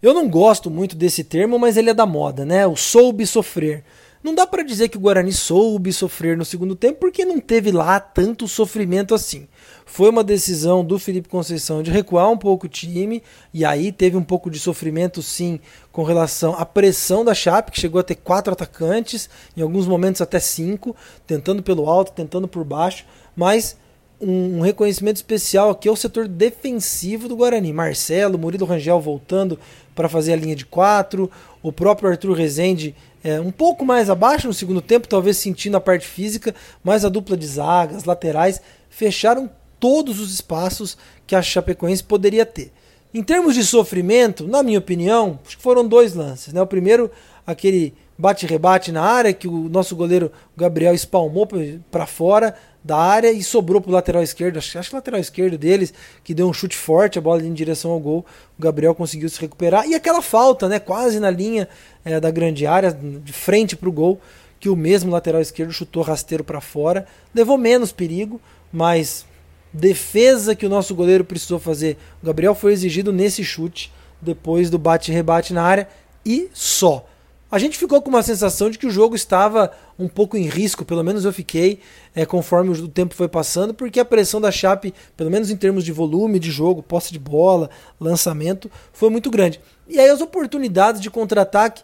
Eu 0.00 0.14
não 0.14 0.28
gosto 0.28 0.70
muito 0.70 0.94
desse 0.94 1.24
termo, 1.24 1.58
mas 1.58 1.76
ele 1.76 1.90
é 1.90 1.94
da 1.94 2.06
moda, 2.06 2.44
né? 2.44 2.64
O 2.68 2.76
soube 2.76 3.26
sofrer. 3.26 3.82
Não 4.28 4.34
dá 4.34 4.46
para 4.46 4.62
dizer 4.62 4.90
que 4.90 4.98
o 4.98 5.00
Guarani 5.00 5.32
soube 5.32 5.90
sofrer 5.90 6.36
no 6.36 6.44
segundo 6.44 6.76
tempo 6.76 7.00
porque 7.00 7.24
não 7.24 7.40
teve 7.40 7.72
lá 7.72 7.98
tanto 7.98 8.46
sofrimento 8.46 9.14
assim. 9.14 9.48
Foi 9.86 10.10
uma 10.10 10.22
decisão 10.22 10.84
do 10.84 10.98
Felipe 10.98 11.30
Conceição 11.30 11.82
de 11.82 11.90
recuar 11.90 12.30
um 12.30 12.36
pouco 12.36 12.66
o 12.66 12.68
time, 12.68 13.22
e 13.54 13.64
aí 13.64 13.90
teve 13.90 14.18
um 14.18 14.22
pouco 14.22 14.50
de 14.50 14.58
sofrimento 14.58 15.22
sim 15.22 15.58
com 15.90 16.02
relação 16.02 16.54
à 16.58 16.66
pressão 16.66 17.24
da 17.24 17.32
Chape, 17.32 17.72
que 17.72 17.80
chegou 17.80 17.98
a 17.98 18.04
ter 18.04 18.16
quatro 18.16 18.52
atacantes, 18.52 19.30
em 19.56 19.62
alguns 19.62 19.86
momentos 19.86 20.20
até 20.20 20.38
cinco, 20.38 20.94
tentando 21.26 21.62
pelo 21.62 21.88
alto, 21.88 22.12
tentando 22.12 22.46
por 22.46 22.64
baixo, 22.64 23.06
mas 23.34 23.78
um, 24.20 24.60
reconhecimento 24.60 25.16
especial 25.16 25.70
aqui 25.70 25.88
ao 25.88 25.96
setor 25.96 26.28
defensivo 26.28 27.28
do 27.28 27.36
Guarani. 27.36 27.72
Marcelo, 27.72 28.38
Murilo 28.38 28.66
Rangel 28.66 29.00
voltando 29.00 29.58
para 29.94 30.08
fazer 30.08 30.32
a 30.32 30.36
linha 30.36 30.54
de 30.54 30.66
quatro, 30.66 31.30
o 31.62 31.72
próprio 31.72 32.10
Arthur 32.10 32.34
Rezende 32.34 32.94
é, 33.22 33.40
um 33.40 33.50
pouco 33.50 33.84
mais 33.84 34.08
abaixo 34.08 34.46
no 34.46 34.54
segundo 34.54 34.80
tempo, 34.80 35.08
talvez 35.08 35.36
sentindo 35.36 35.76
a 35.76 35.80
parte 35.80 36.06
física, 36.06 36.54
mas 36.82 37.04
a 37.04 37.08
dupla 37.08 37.36
de 37.36 37.46
zagas, 37.46 38.04
laterais, 38.04 38.60
fecharam 38.88 39.50
todos 39.80 40.20
os 40.20 40.32
espaços 40.32 40.96
que 41.26 41.34
a 41.34 41.42
Chapecoense 41.42 42.02
poderia 42.02 42.46
ter. 42.46 42.72
Em 43.12 43.22
termos 43.22 43.54
de 43.54 43.64
sofrimento, 43.64 44.46
na 44.46 44.62
minha 44.62 44.78
opinião, 44.78 45.38
foram 45.58 45.86
dois 45.86 46.14
lances. 46.14 46.52
Né? 46.52 46.60
O 46.60 46.66
primeiro, 46.66 47.10
aquele 47.46 47.94
bate-rebate 48.18 48.92
na 48.92 49.02
área 49.02 49.32
que 49.32 49.48
o 49.48 49.68
nosso 49.68 49.96
goleiro 49.96 50.30
Gabriel 50.56 50.94
espalmou 50.94 51.48
para 51.90 52.06
fora 52.06 52.54
da 52.88 52.96
área 52.96 53.30
e 53.30 53.42
sobrou 53.42 53.82
para 53.82 53.90
o 53.90 53.92
lateral 53.92 54.22
esquerdo. 54.22 54.56
Acho, 54.56 54.78
acho 54.78 54.88
que 54.88 54.96
lateral 54.96 55.20
esquerdo 55.20 55.58
deles, 55.58 55.92
que 56.24 56.32
deu 56.32 56.48
um 56.48 56.54
chute 56.54 56.74
forte, 56.74 57.18
a 57.18 57.20
bola 57.20 57.42
em 57.42 57.52
direção 57.52 57.90
ao 57.90 58.00
gol. 58.00 58.24
O 58.58 58.62
Gabriel 58.62 58.94
conseguiu 58.94 59.28
se 59.28 59.38
recuperar. 59.38 59.86
E 59.86 59.94
aquela 59.94 60.22
falta, 60.22 60.66
né, 60.70 60.78
quase 60.78 61.20
na 61.20 61.30
linha 61.30 61.68
é, 62.02 62.18
da 62.18 62.30
grande 62.30 62.66
área, 62.66 62.90
de 62.90 63.32
frente 63.32 63.76
para 63.76 63.90
o 63.90 63.92
gol, 63.92 64.18
que 64.58 64.70
o 64.70 64.74
mesmo 64.74 65.12
lateral 65.12 65.42
esquerdo 65.42 65.70
chutou 65.70 66.02
rasteiro 66.02 66.42
para 66.42 66.62
fora. 66.62 67.06
Levou 67.34 67.58
menos 67.58 67.92
perigo, 67.92 68.40
mas 68.72 69.26
defesa 69.70 70.56
que 70.56 70.64
o 70.64 70.70
nosso 70.70 70.94
goleiro 70.94 71.24
precisou 71.24 71.58
fazer. 71.58 71.98
O 72.22 72.26
Gabriel 72.26 72.54
foi 72.54 72.72
exigido 72.72 73.12
nesse 73.12 73.44
chute, 73.44 73.92
depois 74.18 74.70
do 74.70 74.78
bate-rebate 74.78 75.52
na 75.52 75.62
área. 75.62 75.86
e 76.24 76.48
só. 76.54 77.06
A 77.50 77.58
gente 77.58 77.78
ficou 77.78 78.02
com 78.02 78.10
uma 78.10 78.22
sensação 78.22 78.68
de 78.68 78.78
que 78.78 78.86
o 78.86 78.90
jogo 78.90 79.16
estava 79.16 79.72
um 79.98 80.06
pouco 80.06 80.36
em 80.36 80.46
risco, 80.46 80.84
pelo 80.84 81.02
menos 81.02 81.24
eu 81.24 81.32
fiquei, 81.32 81.80
é, 82.14 82.26
conforme 82.26 82.70
o 82.70 82.88
tempo 82.88 83.14
foi 83.14 83.26
passando, 83.26 83.72
porque 83.72 83.98
a 83.98 84.04
pressão 84.04 84.38
da 84.38 84.50
Chape, 84.50 84.92
pelo 85.16 85.30
menos 85.30 85.50
em 85.50 85.56
termos 85.56 85.82
de 85.82 85.90
volume 85.90 86.38
de 86.38 86.50
jogo, 86.50 86.82
posse 86.82 87.10
de 87.10 87.18
bola, 87.18 87.70
lançamento, 87.98 88.70
foi 88.92 89.08
muito 89.08 89.30
grande. 89.30 89.60
E 89.88 89.98
aí 89.98 90.10
as 90.10 90.20
oportunidades 90.20 91.00
de 91.00 91.10
contra-ataque 91.10 91.82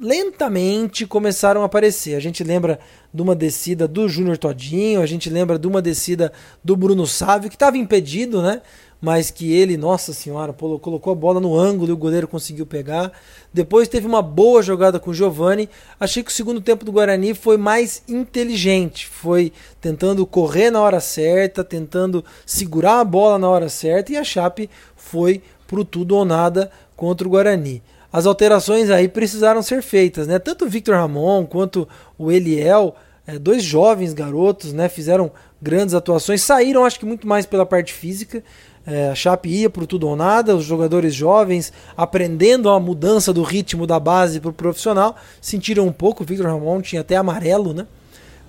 lentamente 0.00 1.06
começaram 1.06 1.62
a 1.62 1.66
aparecer. 1.66 2.14
A 2.14 2.20
gente 2.20 2.42
lembra 2.42 2.78
de 3.12 3.20
uma 3.20 3.34
descida 3.34 3.86
do 3.86 4.08
Júnior 4.08 4.38
Todinho, 4.38 5.02
a 5.02 5.06
gente 5.06 5.28
lembra 5.28 5.58
de 5.58 5.66
uma 5.66 5.82
descida 5.82 6.32
do 6.64 6.74
Bruno 6.74 7.06
Sávio, 7.06 7.50
que 7.50 7.56
estava 7.56 7.76
impedido, 7.76 8.42
né? 8.42 8.62
Mas 9.04 9.30
que 9.30 9.52
ele, 9.52 9.76
nossa 9.76 10.14
senhora, 10.14 10.50
colocou 10.54 11.12
a 11.12 11.14
bola 11.14 11.38
no 11.38 11.54
ângulo 11.54 11.90
e 11.90 11.92
o 11.92 11.96
goleiro 11.96 12.26
conseguiu 12.26 12.64
pegar. 12.64 13.12
Depois 13.52 13.86
teve 13.86 14.06
uma 14.06 14.22
boa 14.22 14.62
jogada 14.62 14.98
com 14.98 15.10
o 15.10 15.14
Giovani. 15.14 15.68
Achei 16.00 16.22
que 16.22 16.30
o 16.30 16.34
segundo 16.34 16.58
tempo 16.58 16.86
do 16.86 16.92
Guarani 16.92 17.34
foi 17.34 17.58
mais 17.58 18.02
inteligente, 18.08 19.06
foi 19.06 19.52
tentando 19.78 20.24
correr 20.24 20.70
na 20.70 20.80
hora 20.80 21.00
certa, 21.00 21.62
tentando 21.62 22.24
segurar 22.46 23.00
a 23.00 23.04
bola 23.04 23.38
na 23.38 23.46
hora 23.46 23.68
certa 23.68 24.10
e 24.10 24.16
a 24.16 24.24
Chape 24.24 24.70
foi 24.96 25.42
pro 25.66 25.84
tudo 25.84 26.16
ou 26.16 26.24
nada 26.24 26.70
contra 26.96 27.28
o 27.28 27.30
Guarani 27.30 27.82
as 28.10 28.26
alterações 28.26 28.90
aí 28.90 29.08
precisaram 29.08 29.60
ser 29.60 29.82
feitas, 29.82 30.28
né? 30.28 30.38
Tanto 30.38 30.66
o 30.66 30.68
Victor 30.68 30.94
Ramon 30.94 31.44
quanto 31.44 31.88
o 32.16 32.30
Eliel, 32.30 32.94
é, 33.26 33.40
dois 33.40 33.64
jovens 33.64 34.12
garotos, 34.12 34.72
né? 34.72 34.88
Fizeram 34.88 35.32
grandes 35.60 35.94
atuações, 35.94 36.42
saíram 36.42 36.84
acho 36.84 37.00
que 37.00 37.06
muito 37.06 37.26
mais 37.26 37.46
pela 37.46 37.66
parte 37.66 37.92
física. 37.92 38.44
É, 38.86 39.08
a 39.08 39.14
Chape 39.14 39.48
ia 39.48 39.70
para 39.70 39.86
tudo 39.86 40.08
ou 40.08 40.14
nada, 40.14 40.54
os 40.54 40.64
jogadores 40.64 41.14
jovens 41.14 41.72
aprendendo 41.96 42.68
a 42.68 42.78
mudança 42.78 43.32
do 43.32 43.42
ritmo 43.42 43.86
da 43.86 43.98
base 43.98 44.40
para 44.40 44.50
o 44.50 44.52
profissional, 44.52 45.16
sentiram 45.40 45.86
um 45.86 45.92
pouco. 45.92 46.22
O 46.22 46.26
Victor 46.26 46.46
Ramon 46.46 46.82
tinha 46.82 47.00
até 47.00 47.16
amarelo, 47.16 47.72
né? 47.72 47.86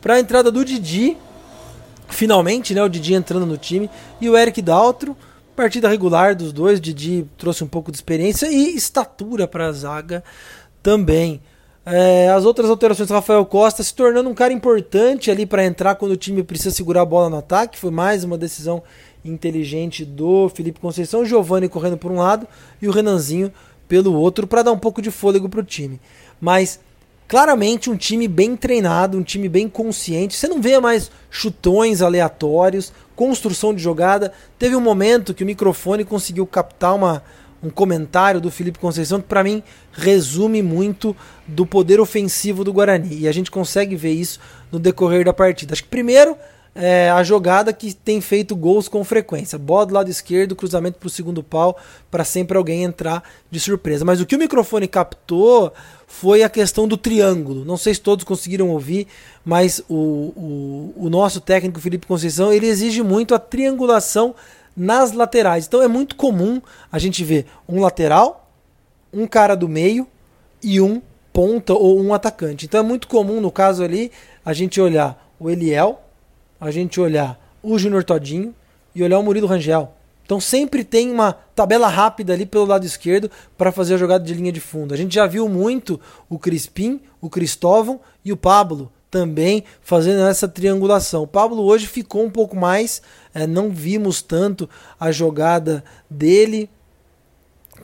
Para 0.02 0.16
a 0.16 0.20
entrada 0.20 0.52
do 0.52 0.66
Didi, 0.66 1.18
finalmente, 2.10 2.74
né? 2.74 2.84
O 2.84 2.90
Didi 2.90 3.14
entrando 3.14 3.46
no 3.46 3.58
time 3.58 3.90
e 4.20 4.30
o 4.30 4.38
Eric 4.38 4.62
Daltro 4.62 5.16
Partida 5.56 5.88
regular 5.88 6.36
dos 6.36 6.52
dois, 6.52 6.82
Didi 6.82 7.26
trouxe 7.38 7.64
um 7.64 7.68
pouco 7.68 7.90
de 7.90 7.98
experiência 7.98 8.52
e 8.52 8.76
estatura 8.76 9.48
para 9.48 9.68
a 9.68 9.72
zaga 9.72 10.22
também. 10.84 11.42
É, 11.86 12.30
as 12.30 12.44
outras 12.44 12.70
alterações, 12.70 13.10
Rafael 13.10 13.46
Costa 13.46 13.82
se 13.82 13.94
tornando 13.94 14.30
um 14.30 14.34
cara 14.34 14.52
importante 14.52 15.32
ali 15.32 15.46
para 15.46 15.64
entrar 15.64 15.96
quando 15.96 16.12
o 16.12 16.18
time 16.18 16.44
precisa 16.44 16.76
segurar 16.76 17.04
a 17.04 17.06
bola 17.06 17.30
no 17.30 17.38
ataque. 17.38 17.80
Foi 17.80 17.90
mais 17.90 18.26
uma 18.26 18.38
decisão 18.38 18.84
inteligente 19.26 20.06
do 20.06 20.48
Felipe 20.50 20.80
Conceição. 20.80 21.22
O 21.22 21.26
Giovanni 21.26 21.68
correndo 21.68 21.98
por 21.98 22.12
um 22.12 22.18
lado 22.18 22.48
e 22.82 22.88
o 22.88 22.92
Renanzinho 22.92 23.52
pelo 23.88 24.14
outro 24.14 24.48
para 24.48 24.64
dar 24.64 24.72
um 24.72 24.80
pouco 24.80 25.02
de 25.02 25.12
fôlego 25.12 25.50
para 25.50 25.60
o 25.60 25.64
time. 25.64 26.00
Mas 26.40 26.80
claramente 27.28 27.90
um 27.90 27.96
time 27.96 28.28
bem 28.28 28.56
treinado, 28.56 29.18
um 29.18 29.24
time 29.24 29.50
bem 29.50 29.68
consciente. 29.68 30.36
Você 30.36 30.48
não 30.48 30.62
vê 30.62 30.80
mais 30.80 31.12
chutões 31.30 32.02
aleatórios, 32.02 32.94
construção 33.16 33.74
de 33.74 33.82
jogada. 33.82 34.32
Teve 34.58 34.76
um 34.76 34.82
momento 34.82 35.34
que 35.34 35.44
o 35.44 35.48
microfone 35.48 36.06
conseguiu 36.06 36.46
captar 36.46 36.96
uma, 36.96 37.24
um 37.62 37.70
comentário 37.70 38.40
do 38.40 38.52
Felipe 38.52 38.80
Conceição 38.80 39.20
que 39.20 39.28
para 39.28 39.44
mim 39.44 39.64
resume 39.92 40.62
muito 40.62 41.16
do 41.48 41.66
poder 41.66 42.00
ofensivo 42.00 42.64
do 42.64 42.74
Guarani. 42.74 43.20
E 43.20 43.28
a 43.28 43.32
gente 43.32 43.50
consegue 43.52 43.96
ver 43.96 44.12
isso 44.12 44.40
no 44.72 44.80
decorrer 44.80 45.26
da 45.26 45.34
partida. 45.34 45.74
Acho 45.74 45.84
que 45.84 45.90
primeiro 45.90 46.38
é, 46.76 47.10
a 47.10 47.24
jogada 47.24 47.72
que 47.72 47.94
tem 47.94 48.20
feito 48.20 48.54
gols 48.54 48.90
com 48.90 49.02
frequência. 49.06 49.58
Bola 49.58 49.86
do 49.86 49.94
lado 49.94 50.10
esquerdo, 50.10 50.58
cruzamento 50.58 51.00
para 51.00 51.08
o 51.08 51.10
segundo 51.10 51.42
pau, 51.42 51.78
para 52.12 52.26
sempre 52.26 52.58
alguém 52.58 52.84
entrar 52.84 53.24
de 53.50 53.60
surpresa. 53.62 54.04
Mas 54.04 54.20
o 54.20 54.26
que 54.26 54.36
o 54.36 54.40
microfone 54.40 54.86
captou 54.86 55.72
foi 56.06 56.44
a 56.44 56.50
questão 56.50 56.86
do 56.86 56.98
triângulo. 56.98 57.64
Não 57.64 57.78
sei 57.78 57.94
se 57.94 58.02
todos 58.02 58.26
conseguiram 58.26 58.70
ouvir, 58.70 59.08
mas 59.44 59.82
o, 59.88 59.96
o, 59.96 60.94
o 60.98 61.10
nosso 61.10 61.40
técnico 61.40 61.80
Felipe 61.80 62.06
Conceição 62.06 62.52
ele 62.52 62.68
exige 62.68 63.02
muito 63.02 63.34
a 63.34 63.40
triangulação 63.40 64.36
nas 64.76 65.14
laterais. 65.14 65.66
Então 65.66 65.82
é 65.82 65.88
muito 65.88 66.18
comum 66.18 66.62
a 66.92 67.00
gente 67.00 67.24
ver 67.24 67.46
um 67.70 67.80
lateral, 67.80 68.52
um 69.14 69.26
cara 69.26 69.56
do 69.56 69.70
meio 69.70 70.06
e 70.62 70.82
um 70.82 71.02
ponta 71.32 71.74
ou 71.74 72.02
um 72.02 72.14
atacante. 72.14 72.66
Então 72.66 72.82
é 72.82 72.84
muito 72.84 73.08
comum 73.08 73.40
no 73.40 73.50
caso 73.50 73.82
ali 73.82 74.12
a 74.44 74.52
gente 74.52 74.82
olhar 74.82 75.34
o 75.40 75.50
Eliel 75.50 76.05
a 76.60 76.72
gente 76.72 77.00
olhar 77.00 77.40
o 77.62 77.78
Júnior 77.78 78.04
Todinho 78.04 78.54
e 78.94 79.04
olhar 79.04 79.20
o 79.20 79.24
Murilo 79.24 79.48
Rangel. 79.48 79.94
Então 80.26 80.40
sempre 80.40 80.84
tem 80.84 81.12
uma 81.12 81.34
tabela 81.56 81.88
rápida 81.88 82.34
ali 82.34 82.46
pelo 82.46 82.66
lado 82.66 82.86
esquerdo 82.86 83.30
para 83.58 83.72
fazer 83.72 83.94
a 83.94 83.98
jogada 83.98 84.24
de 84.24 84.34
linha 84.34 84.52
de 84.52 84.60
fundo. 84.60 84.94
A 84.94 84.98
gente 84.98 85.14
já 85.14 85.28
viu 85.28 85.48
muito 85.48 86.00
o 86.28 86.40
Crispim, 86.40 87.00
o 87.22 87.30
Cristóvão 87.30 88.00
e 88.24 88.32
o 88.32 88.38
Pablo 88.38 88.92
também 89.12 89.64
fazendo 89.82 90.28
essa 90.28 90.48
triangulação. 90.48 91.24
O 91.24 91.28
Pablo 91.28 91.64
hoje 91.64 91.88
ficou 91.88 92.26
um 92.26 92.30
pouco 92.30 92.56
mais, 92.56 93.02
é, 93.34 93.46
não 93.46 93.70
vimos 93.70 94.22
tanto 94.22 94.68
a 95.00 95.12
jogada 95.12 95.84
dele 96.10 96.70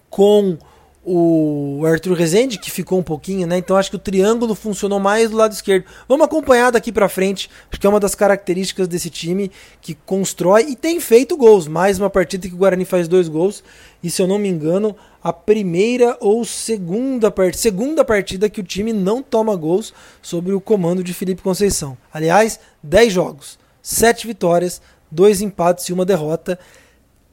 com 0.09 0.57
o 1.03 1.81
Arthur 1.85 2.13
Rezende, 2.13 2.59
que 2.59 2.69
ficou 2.69 2.99
um 2.99 3.03
pouquinho, 3.03 3.47
né? 3.47 3.57
Então 3.57 3.75
acho 3.75 3.89
que 3.89 3.95
o 3.95 3.99
triângulo 3.99 4.53
funcionou 4.53 4.99
mais 4.99 5.31
do 5.31 5.37
lado 5.37 5.51
esquerdo. 5.51 5.85
Vamos 6.07 6.25
acompanhar 6.25 6.71
daqui 6.71 6.91
para 6.91 7.09
frente, 7.09 7.49
acho 7.71 7.79
que 7.79 7.87
é 7.87 7.89
uma 7.89 7.99
das 7.99 8.13
características 8.13 8.87
desse 8.87 9.09
time 9.09 9.51
que 9.81 9.95
constrói 9.95 10.67
e 10.69 10.75
tem 10.75 10.99
feito 10.99 11.35
gols. 11.35 11.67
Mais 11.67 11.97
uma 11.97 12.09
partida 12.09 12.47
que 12.47 12.53
o 12.53 12.57
Guarani 12.57 12.85
faz 12.85 13.07
dois 13.07 13.27
gols, 13.27 13.63
e 14.03 14.11
se 14.11 14.21
eu 14.21 14.27
não 14.27 14.37
me 14.37 14.47
engano, 14.47 14.95
a 15.23 15.33
primeira 15.33 16.17
ou 16.19 16.45
segunda, 16.45 17.31
part... 17.31 17.57
segunda 17.57 18.05
partida 18.05 18.49
que 18.49 18.59
o 18.59 18.63
time 18.63 18.93
não 18.93 19.23
toma 19.23 19.55
gols 19.55 19.93
sob 20.21 20.53
o 20.53 20.61
comando 20.61 21.03
de 21.03 21.13
Felipe 21.13 21.41
Conceição. 21.41 21.97
Aliás, 22.13 22.59
10 22.83 23.11
jogos, 23.13 23.57
7 23.81 24.27
vitórias, 24.27 24.81
2 25.09 25.41
empates 25.41 25.85
e 25.85 25.93
uma 25.93 26.05
derrota. 26.05 26.59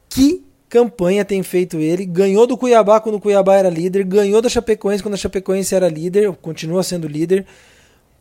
Que 0.08 0.42
campanha 0.68 1.24
tem 1.24 1.42
feito 1.42 1.78
ele. 1.78 2.04
Ganhou 2.04 2.46
do 2.46 2.56
Cuiabá 2.56 3.00
quando 3.00 3.16
o 3.16 3.20
Cuiabá 3.20 3.56
era 3.56 3.70
líder, 3.70 4.04
ganhou 4.04 4.42
da 4.42 4.48
Chapecoense 4.48 5.02
quando 5.02 5.14
a 5.14 5.18
Chapecoense 5.18 5.74
era 5.74 5.88
líder, 5.88 6.32
continua 6.36 6.82
sendo 6.82 7.08
líder. 7.08 7.46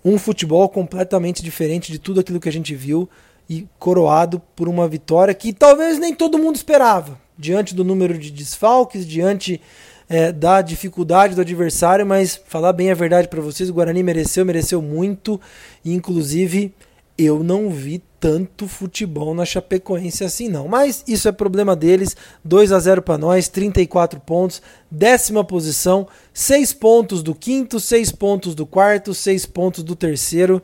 Um 0.04 0.18
futebol 0.18 0.68
completamente 0.70 1.44
diferente 1.44 1.92
de 1.92 2.00
tudo 2.00 2.20
aquilo 2.20 2.40
que 2.40 2.50
a 2.50 2.52
gente 2.52 2.74
viu 2.74 3.10
e 3.50 3.68
coroado 3.80 4.42
por 4.56 4.68
uma 4.68 4.88
vitória 4.88 5.34
que 5.34 5.54
talvez 5.54 6.00
nem 6.00 6.14
todo 6.14 6.38
mundo 6.38 6.56
esperava, 6.56 7.20
diante 7.38 7.74
do 7.74 7.84
número 7.84 8.18
de 8.18 8.32
desfalques, 8.32 9.06
diante 9.06 9.62
é, 10.10 10.32
da 10.32 10.62
dificuldade 10.62 11.36
do 11.36 11.42
adversário, 11.42 12.06
mas 12.06 12.40
falar 12.46 12.74
bem 12.74 12.92
a 12.92 12.96
verdade 12.96 13.28
para 13.28 13.42
vocês, 13.42 13.70
o 13.70 13.74
Guarani 13.74 14.04
mereceu, 14.04 14.46
mereceu 14.46 14.82
muito, 14.82 15.40
e 15.84 15.94
inclusive 15.94 16.74
eu 17.18 17.44
não 17.44 17.70
vi 17.70 18.04
tanto 18.20 18.68
futebol 18.68 19.34
na 19.34 19.46
Chapecoense 19.46 20.24
assim 20.24 20.50
não. 20.50 20.68
Mas 20.68 21.04
isso 21.08 21.28
é 21.28 21.32
problema 21.32 21.76
deles. 21.76 22.16
2 22.44 22.72
a 22.72 22.80
0 22.80 23.02
para 23.02 23.18
nós, 23.18 23.48
34 23.48 24.20
pontos, 24.20 24.62
décima 24.90 25.44
posição, 25.44 26.08
6 26.34 26.74
pontos 26.74 27.24
do 27.24 27.34
quinto, 27.34 27.80
6 27.80 28.12
pontos 28.12 28.54
do 28.54 28.66
quarto, 28.66 29.14
6 29.14 29.46
pontos 29.48 29.84
do 29.84 29.96
terceiro. 29.96 30.62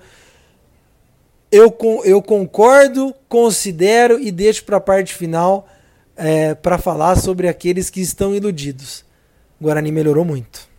Eu, 1.52 1.76
eu 2.04 2.22
concordo, 2.22 3.14
considero 3.30 4.20
e 4.20 4.32
deixo 4.32 4.64
para 4.64 4.78
a 4.78 4.82
parte 4.82 5.14
final 5.14 5.68
é, 6.16 6.56
para 6.56 6.78
falar 6.78 7.16
sobre 7.16 7.48
aqueles 7.48 7.90
que 7.90 8.02
estão 8.02 8.36
iludidos. 8.36 9.06
O 9.60 9.66
Guarani 9.66 9.92
melhorou 9.92 10.26
muito. 10.26 10.73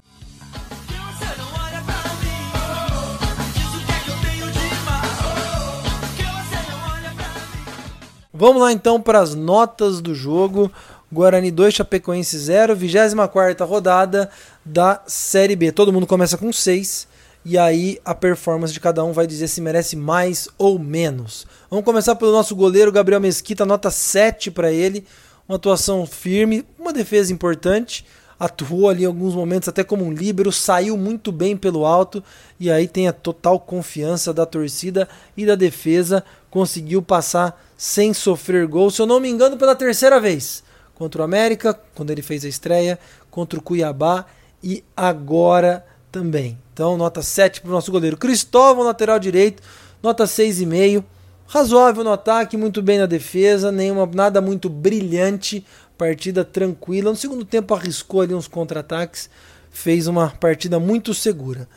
Vamos 8.46 8.60
lá 8.60 8.70
então 8.70 9.00
para 9.00 9.20
as 9.20 9.34
notas 9.34 10.02
do 10.02 10.14
jogo. 10.14 10.70
Guarani 11.10 11.50
2, 11.50 11.76
Chapecoense 11.76 12.36
0, 12.36 12.76
24 12.76 13.64
rodada 13.64 14.28
da 14.62 15.00
Série 15.06 15.56
B. 15.56 15.72
Todo 15.72 15.90
mundo 15.90 16.06
começa 16.06 16.36
com 16.36 16.52
6 16.52 17.08
e 17.42 17.56
aí 17.56 17.98
a 18.04 18.14
performance 18.14 18.70
de 18.70 18.80
cada 18.80 19.02
um 19.02 19.14
vai 19.14 19.26
dizer 19.26 19.48
se 19.48 19.62
merece 19.62 19.96
mais 19.96 20.46
ou 20.58 20.78
menos. 20.78 21.46
Vamos 21.70 21.86
começar 21.86 22.16
pelo 22.16 22.32
nosso 22.32 22.54
goleiro 22.54 22.92
Gabriel 22.92 23.18
Mesquita, 23.18 23.64
nota 23.64 23.90
7 23.90 24.50
para 24.50 24.70
ele. 24.70 25.06
Uma 25.48 25.56
atuação 25.56 26.04
firme, 26.04 26.66
uma 26.78 26.92
defesa 26.92 27.32
importante. 27.32 28.04
Atuou 28.38 28.90
ali 28.90 29.04
em 29.04 29.06
alguns 29.06 29.34
momentos 29.34 29.70
até 29.70 29.82
como 29.82 30.04
um 30.04 30.12
líbero, 30.12 30.52
saiu 30.52 30.98
muito 30.98 31.32
bem 31.32 31.56
pelo 31.56 31.86
alto 31.86 32.22
e 32.60 32.70
aí 32.70 32.86
tem 32.86 33.08
a 33.08 33.12
total 33.12 33.58
confiança 33.58 34.34
da 34.34 34.44
torcida 34.44 35.08
e 35.34 35.46
da 35.46 35.54
defesa. 35.54 36.22
Conseguiu 36.54 37.02
passar 37.02 37.60
sem 37.76 38.14
sofrer 38.14 38.68
gol, 38.68 38.88
se 38.88 39.02
eu 39.02 39.06
não 39.06 39.18
me 39.18 39.28
engano, 39.28 39.56
pela 39.56 39.74
terceira 39.74 40.20
vez. 40.20 40.62
Contra 40.94 41.20
o 41.20 41.24
América, 41.24 41.76
quando 41.96 42.12
ele 42.12 42.22
fez 42.22 42.44
a 42.44 42.48
estreia, 42.48 42.96
contra 43.28 43.58
o 43.58 43.62
Cuiabá 43.62 44.24
e 44.62 44.84
agora 44.96 45.84
também. 46.12 46.56
Então, 46.72 46.96
nota 46.96 47.22
7 47.22 47.60
para 47.60 47.70
o 47.70 47.72
nosso 47.72 47.90
goleiro. 47.90 48.16
Cristóvão, 48.16 48.84
lateral 48.84 49.18
direito, 49.18 49.64
nota 50.00 50.26
6,5. 50.26 51.02
Razoável 51.48 52.04
no 52.04 52.12
ataque, 52.12 52.56
muito 52.56 52.80
bem 52.80 52.98
na 53.00 53.06
defesa, 53.06 53.72
nenhuma, 53.72 54.06
nada 54.06 54.40
muito 54.40 54.68
brilhante, 54.68 55.66
partida 55.98 56.44
tranquila. 56.44 57.10
No 57.10 57.16
segundo 57.16 57.44
tempo 57.44 57.74
arriscou 57.74 58.20
ali 58.20 58.32
uns 58.32 58.46
contra-ataques, 58.46 59.28
fez 59.72 60.06
uma 60.06 60.30
partida 60.30 60.78
muito 60.78 61.12
segura. 61.14 61.68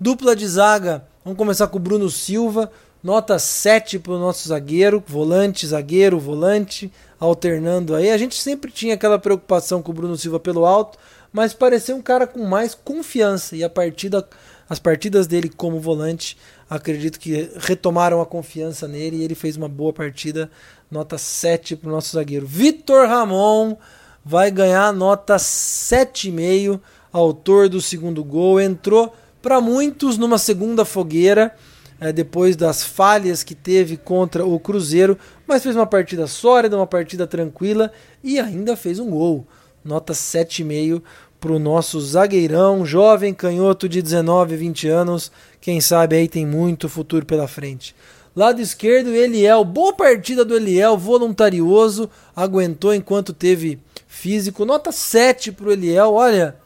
Dupla 0.00 0.34
de 0.34 0.48
zaga, 0.48 1.06
vamos 1.24 1.38
começar 1.38 1.68
com 1.68 1.76
o 1.76 1.80
Bruno 1.80 2.10
Silva, 2.10 2.68
nota 3.04 3.38
7 3.38 3.98
para 3.98 4.14
o 4.14 4.18
nosso 4.18 4.48
zagueiro, 4.48 5.04
volante, 5.06 5.66
zagueiro, 5.66 6.18
volante, 6.18 6.90
alternando 7.20 7.94
aí. 7.94 8.10
A 8.10 8.16
gente 8.16 8.34
sempre 8.34 8.72
tinha 8.72 8.94
aquela 8.94 9.18
preocupação 9.18 9.82
com 9.82 9.92
o 9.92 9.94
Bruno 9.94 10.16
Silva 10.16 10.40
pelo 10.40 10.64
alto, 10.64 10.98
mas 11.30 11.52
pareceu 11.52 11.96
um 11.96 12.00
cara 12.00 12.26
com 12.26 12.42
mais 12.44 12.74
confiança 12.74 13.54
e 13.54 13.62
a 13.62 13.68
partida, 13.68 14.26
as 14.70 14.78
partidas 14.78 15.26
dele 15.26 15.50
como 15.54 15.78
volante, 15.78 16.38
acredito 16.68 17.20
que 17.20 17.50
retomaram 17.58 18.22
a 18.22 18.26
confiança 18.26 18.88
nele 18.88 19.18
e 19.18 19.22
ele 19.22 19.34
fez 19.34 19.54
uma 19.54 19.68
boa 19.68 19.92
partida, 19.92 20.50
nota 20.90 21.18
7 21.18 21.76
para 21.76 21.90
o 21.90 21.92
nosso 21.92 22.12
zagueiro. 22.12 22.46
Vitor 22.46 23.06
Ramon 23.06 23.76
vai 24.24 24.50
ganhar 24.50 24.90
nota 24.94 25.36
7,5, 25.36 26.80
autor 27.12 27.68
do 27.68 27.82
segundo 27.82 28.24
gol, 28.24 28.58
entrou 28.58 29.14
para 29.42 29.60
muitos 29.60 30.16
numa 30.16 30.38
segunda 30.38 30.86
fogueira 30.86 31.54
é, 32.00 32.12
depois 32.12 32.56
das 32.56 32.84
falhas 32.84 33.42
que 33.42 33.54
teve 33.54 33.96
contra 33.96 34.44
o 34.44 34.58
Cruzeiro, 34.58 35.18
mas 35.46 35.62
fez 35.62 35.76
uma 35.76 35.86
partida 35.86 36.26
sólida, 36.26 36.76
uma 36.76 36.86
partida 36.86 37.26
tranquila 37.26 37.92
e 38.22 38.38
ainda 38.38 38.76
fez 38.76 38.98
um 38.98 39.10
gol. 39.10 39.46
Nota 39.84 40.12
7,5 40.12 41.02
para 41.40 41.52
o 41.52 41.58
nosso 41.58 42.00
zagueirão, 42.00 42.86
jovem 42.86 43.34
canhoto 43.34 43.86
de 43.88 44.00
19, 44.00 44.56
20 44.56 44.88
anos. 44.88 45.30
Quem 45.60 45.80
sabe 45.80 46.16
aí 46.16 46.26
tem 46.26 46.46
muito 46.46 46.88
futuro 46.88 47.26
pela 47.26 47.46
frente. 47.46 47.94
Lado 48.34 48.60
esquerdo, 48.60 49.14
Eliel. 49.14 49.64
Boa 49.64 49.92
partida 49.92 50.44
do 50.44 50.56
Eliel, 50.56 50.96
voluntarioso. 50.96 52.10
Aguentou 52.34 52.94
enquanto 52.94 53.32
teve 53.32 53.78
físico. 54.08 54.64
Nota 54.64 54.90
7 54.90 55.52
para 55.52 55.68
o 55.68 55.72
Eliel. 55.72 56.14
Olha, 56.14 56.56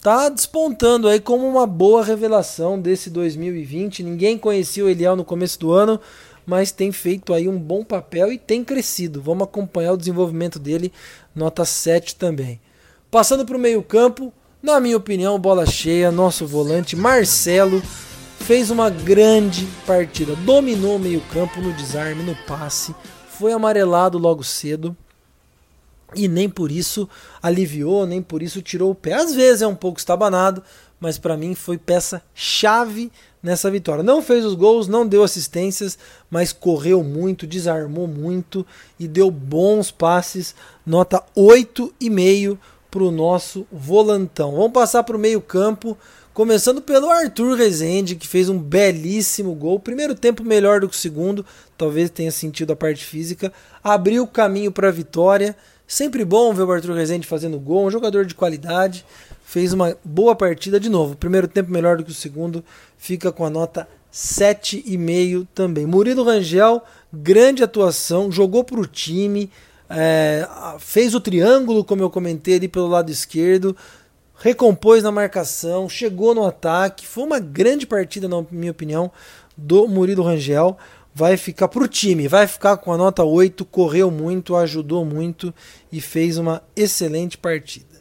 tá 0.00 0.28
despontando 0.28 1.08
aí 1.08 1.20
como 1.20 1.46
uma 1.46 1.66
boa 1.66 2.04
revelação 2.04 2.80
desse 2.80 3.10
2020. 3.10 4.02
Ninguém 4.02 4.38
conhecia 4.38 4.84
o 4.84 4.88
Eliel 4.88 5.16
no 5.16 5.24
começo 5.24 5.58
do 5.58 5.72
ano, 5.72 6.00
mas 6.46 6.70
tem 6.70 6.92
feito 6.92 7.34
aí 7.34 7.48
um 7.48 7.58
bom 7.58 7.84
papel 7.84 8.32
e 8.32 8.38
tem 8.38 8.62
crescido. 8.62 9.20
Vamos 9.20 9.44
acompanhar 9.44 9.92
o 9.92 9.98
desenvolvimento 9.98 10.58
dele, 10.58 10.92
nota 11.34 11.64
7 11.64 12.16
também. 12.16 12.60
Passando 13.10 13.44
para 13.44 13.56
o 13.56 13.60
meio-campo, 13.60 14.32
na 14.62 14.78
minha 14.80 14.96
opinião, 14.96 15.38
bola 15.38 15.66
cheia, 15.66 16.10
nosso 16.10 16.46
volante 16.46 16.94
Marcelo 16.94 17.82
fez 18.40 18.70
uma 18.70 18.88
grande 18.88 19.66
partida. 19.86 20.34
Dominou 20.36 20.96
o 20.96 20.98
meio-campo 20.98 21.60
no 21.60 21.72
desarme, 21.72 22.22
no 22.22 22.34
passe, 22.46 22.94
foi 23.28 23.52
amarelado 23.52 24.18
logo 24.18 24.42
cedo 24.44 24.96
e 26.14 26.26
nem 26.28 26.48
por 26.48 26.70
isso 26.70 27.08
aliviou, 27.42 28.06
nem 28.06 28.22
por 28.22 28.42
isso 28.42 28.62
tirou 28.62 28.90
o 28.90 28.94
pé. 28.94 29.14
Às 29.14 29.34
vezes 29.34 29.62
é 29.62 29.66
um 29.66 29.74
pouco 29.74 29.98
estabanado, 29.98 30.62
mas 31.00 31.18
para 31.18 31.36
mim 31.36 31.54
foi 31.54 31.76
peça 31.76 32.22
chave 32.34 33.12
nessa 33.42 33.70
vitória. 33.70 34.02
Não 34.02 34.22
fez 34.22 34.44
os 34.44 34.54
gols, 34.54 34.88
não 34.88 35.06
deu 35.06 35.22
assistências, 35.22 35.98
mas 36.30 36.52
correu 36.52 37.04
muito, 37.04 37.46
desarmou 37.46 38.06
muito 38.06 38.66
e 38.98 39.06
deu 39.06 39.30
bons 39.30 39.90
passes. 39.90 40.54
Nota 40.84 41.22
8,5 41.36 42.58
para 42.90 43.02
o 43.02 43.10
nosso 43.10 43.66
volantão. 43.70 44.52
Vamos 44.52 44.72
passar 44.72 45.02
para 45.04 45.16
o 45.16 45.20
meio-campo. 45.20 45.96
Começando 46.32 46.80
pelo 46.80 47.10
Arthur 47.10 47.56
Rezende, 47.56 48.14
que 48.14 48.26
fez 48.26 48.48
um 48.48 48.58
belíssimo 48.58 49.54
gol. 49.54 49.80
Primeiro 49.80 50.14
tempo 50.14 50.44
melhor 50.44 50.80
do 50.80 50.88
que 50.88 50.94
o 50.94 50.98
segundo, 50.98 51.44
talvez 51.76 52.10
tenha 52.10 52.30
sentido 52.30 52.72
a 52.72 52.76
parte 52.76 53.04
física. 53.04 53.52
Abriu 53.82 54.22
o 54.22 54.26
caminho 54.26 54.70
para 54.70 54.88
a 54.88 54.92
vitória. 54.92 55.56
Sempre 55.90 56.22
bom 56.22 56.52
ver 56.52 56.64
o 56.64 56.70
Arthur 56.70 56.94
Rezende 56.94 57.26
fazendo 57.26 57.58
gol, 57.58 57.86
um 57.86 57.90
jogador 57.90 58.26
de 58.26 58.34
qualidade. 58.34 59.06
Fez 59.42 59.72
uma 59.72 59.96
boa 60.04 60.36
partida 60.36 60.78
de 60.78 60.90
novo. 60.90 61.16
Primeiro 61.16 61.48
tempo 61.48 61.72
melhor 61.72 61.96
do 61.96 62.04
que 62.04 62.10
o 62.10 62.14
segundo, 62.14 62.62
fica 62.98 63.32
com 63.32 63.42
a 63.42 63.48
nota 63.48 63.88
7,5 64.12 65.46
também. 65.54 65.86
Murilo 65.86 66.24
Rangel, 66.24 66.82
grande 67.10 67.64
atuação, 67.64 68.30
jogou 68.30 68.62
para 68.62 68.78
o 68.78 68.86
time, 68.86 69.50
é, 69.88 70.46
fez 70.78 71.14
o 71.14 71.20
triângulo, 71.20 71.82
como 71.82 72.02
eu 72.02 72.10
comentei 72.10 72.56
ali 72.56 72.68
pelo 72.68 72.86
lado 72.86 73.10
esquerdo, 73.10 73.74
recompôs 74.36 75.02
na 75.02 75.10
marcação, 75.10 75.88
chegou 75.88 76.34
no 76.34 76.44
ataque. 76.44 77.06
Foi 77.06 77.24
uma 77.24 77.40
grande 77.40 77.86
partida, 77.86 78.28
na 78.28 78.44
minha 78.50 78.72
opinião, 78.72 79.10
do 79.56 79.88
Murilo 79.88 80.22
Rangel 80.22 80.76
vai 81.18 81.36
ficar 81.36 81.66
para 81.66 81.82
o 81.82 81.88
time, 81.88 82.28
vai 82.28 82.46
ficar 82.46 82.76
com 82.76 82.92
a 82.92 82.96
nota 82.96 83.24
8, 83.24 83.64
correu 83.64 84.08
muito, 84.08 84.54
ajudou 84.54 85.04
muito 85.04 85.52
e 85.90 86.00
fez 86.00 86.38
uma 86.38 86.62
excelente 86.76 87.36
partida. 87.36 87.98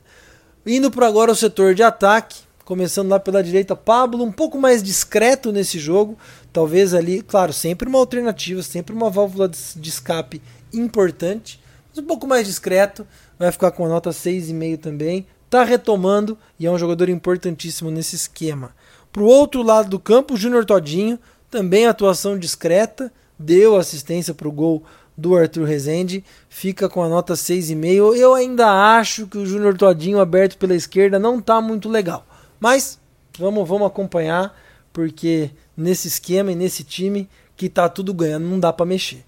Indo 0.63 0.91
para 0.91 1.07
agora 1.07 1.31
o 1.31 1.35
setor 1.35 1.73
de 1.73 1.81
ataque, 1.81 2.41
começando 2.63 3.09
lá 3.09 3.19
pela 3.19 3.41
direita, 3.41 3.75
Pablo, 3.75 4.23
um 4.23 4.31
pouco 4.31 4.59
mais 4.59 4.83
discreto 4.83 5.51
nesse 5.51 5.79
jogo, 5.79 6.15
talvez 6.53 6.93
ali, 6.93 7.23
claro, 7.23 7.51
sempre 7.51 7.89
uma 7.89 7.97
alternativa, 7.97 8.61
sempre 8.61 8.93
uma 8.93 9.09
válvula 9.09 9.49
de 9.49 9.89
escape 9.89 10.39
importante, 10.71 11.59
mas 11.89 11.97
um 11.97 12.05
pouco 12.05 12.27
mais 12.27 12.45
discreto, 12.45 13.07
vai 13.39 13.51
ficar 13.51 13.71
com 13.71 13.83
a 13.83 13.89
nota 13.89 14.11
6,5 14.11 14.77
também, 14.77 15.25
tá 15.49 15.63
retomando 15.63 16.37
e 16.59 16.67
é 16.67 16.71
um 16.71 16.77
jogador 16.77 17.09
importantíssimo 17.09 17.89
nesse 17.89 18.15
esquema. 18.15 18.75
Para 19.11 19.23
o 19.23 19.25
outro 19.25 19.63
lado 19.63 19.89
do 19.89 19.97
campo, 19.97 20.37
Júnior 20.37 20.65
Todinho, 20.65 21.17
também 21.49 21.85
atuação 21.85 22.37
discreta, 22.37 23.11
deu 23.37 23.75
assistência 23.75 24.33
para 24.33 24.47
o 24.47 24.51
gol 24.51 24.83
do 25.17 25.35
Arthur 25.35 25.65
Rezende, 25.65 26.23
fica 26.47 26.87
com 26.87 27.01
a 27.01 27.09
nota 27.09 27.33
6,5. 27.33 28.15
Eu 28.15 28.35
ainda 28.35 28.97
acho 28.97 29.25
que 29.25 29.37
o 29.37 29.45
Júnior 29.45 29.75
Todinho 29.75 30.19
aberto 30.19 30.57
pela 30.57 30.75
esquerda 30.75 31.17
não 31.17 31.39
está 31.39 31.59
muito 31.59 31.89
legal. 31.89 32.25
Mas 32.59 32.99
vamos, 33.37 33.67
vamos 33.67 33.87
acompanhar, 33.87 34.55
porque 34.93 35.49
nesse 35.75 36.07
esquema 36.07 36.51
e 36.51 36.55
nesse 36.55 36.83
time 36.83 37.27
que 37.55 37.67
tá 37.67 37.89
tudo 37.89 38.13
ganhando, 38.13 38.47
não 38.47 38.59
dá 38.59 38.71
para 38.71 38.85
mexer. 38.85 39.25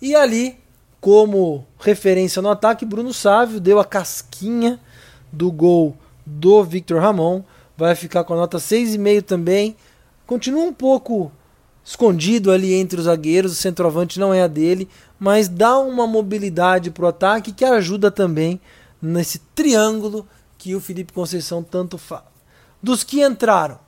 E 0.00 0.14
ali, 0.14 0.56
como 1.00 1.66
referência 1.80 2.40
no 2.40 2.50
ataque, 2.50 2.84
Bruno 2.84 3.12
Sávio 3.12 3.58
deu 3.58 3.80
a 3.80 3.84
casquinha 3.84 4.78
do 5.32 5.50
gol 5.50 5.96
do 6.24 6.62
Victor 6.62 7.00
Ramon, 7.00 7.42
vai 7.76 7.94
ficar 7.96 8.22
com 8.22 8.34
a 8.34 8.36
nota 8.36 8.58
6,5 8.58 9.22
também. 9.22 9.76
Continua 10.26 10.62
um 10.62 10.72
pouco 10.72 11.32
escondido 11.84 12.50
ali 12.50 12.72
entre 12.72 12.98
os 12.98 13.04
zagueiros, 13.04 13.52
o 13.52 13.56
centroavante 13.56 14.18
não 14.18 14.32
é 14.32 14.42
a 14.42 14.48
dele, 14.48 14.88
mas 15.18 15.48
dá 15.48 15.78
uma 15.78 16.06
mobilidade 16.06 16.90
para 16.90 17.04
o 17.04 17.08
ataque 17.08 17.52
que 17.52 17.64
ajuda 17.64 18.10
também 18.10 18.60
nesse 19.00 19.38
triângulo 19.54 20.26
que 20.56 20.74
o 20.74 20.80
Felipe 20.80 21.12
Conceição 21.12 21.62
tanto 21.62 21.98
fala. 21.98 22.32
Dos 22.82 23.04
que 23.04 23.22
entraram, 23.22 23.78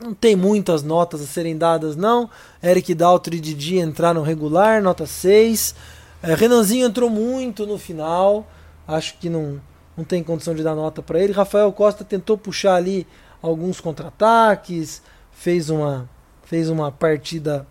não 0.00 0.12
tem 0.12 0.34
muitas 0.34 0.82
notas 0.82 1.20
a 1.20 1.26
serem 1.26 1.56
dadas, 1.56 1.96
não. 1.96 2.28
Eric 2.62 2.94
Daltro 2.94 3.34
e 3.34 3.40
Didi 3.40 3.78
entraram 3.78 4.22
regular, 4.22 4.82
nota 4.82 5.06
6. 5.06 5.74
É, 6.22 6.34
Renanzinho 6.34 6.86
entrou 6.86 7.08
muito 7.08 7.66
no 7.66 7.78
final, 7.78 8.46
acho 8.86 9.18
que 9.18 9.28
não, 9.28 9.60
não 9.96 10.04
tem 10.04 10.22
condição 10.22 10.54
de 10.54 10.62
dar 10.62 10.74
nota 10.74 11.02
para 11.02 11.20
ele. 11.20 11.32
Rafael 11.32 11.72
Costa 11.72 12.04
tentou 12.04 12.36
puxar 12.36 12.74
ali 12.74 13.06
alguns 13.42 13.80
contra-ataques, 13.80 15.02
fez 15.32 15.70
uma 15.70 16.08
fez 16.48 16.70
uma 16.70 16.90
partida 16.90 17.66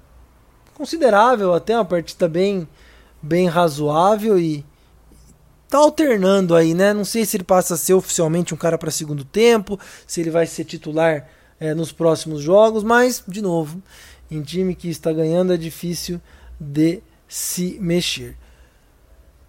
considerável, 0.75 1.51
até 1.51 1.73
uma 1.73 1.83
partida 1.83 2.29
bem, 2.29 2.67
bem 3.19 3.47
razoável 3.47 4.37
e 4.37 4.63
tá 5.67 5.79
alternando 5.79 6.55
aí, 6.55 6.75
né? 6.75 6.93
Não 6.93 7.03
sei 7.03 7.25
se 7.25 7.37
ele 7.37 7.43
passa 7.43 7.73
a 7.73 7.77
ser 7.77 7.95
oficialmente 7.95 8.53
um 8.53 8.57
cara 8.57 8.77
para 8.77 8.91
segundo 8.91 9.25
tempo, 9.25 9.79
se 10.05 10.21
ele 10.21 10.29
vai 10.29 10.45
ser 10.45 10.63
titular 10.63 11.27
é, 11.59 11.73
nos 11.73 11.91
próximos 11.91 12.43
jogos, 12.43 12.83
mas 12.83 13.23
de 13.27 13.41
novo, 13.41 13.81
em 14.29 14.43
time 14.43 14.75
que 14.75 14.89
está 14.89 15.11
ganhando 15.11 15.51
é 15.51 15.57
difícil 15.57 16.21
de 16.59 17.01
se 17.27 17.79
mexer. 17.81 18.37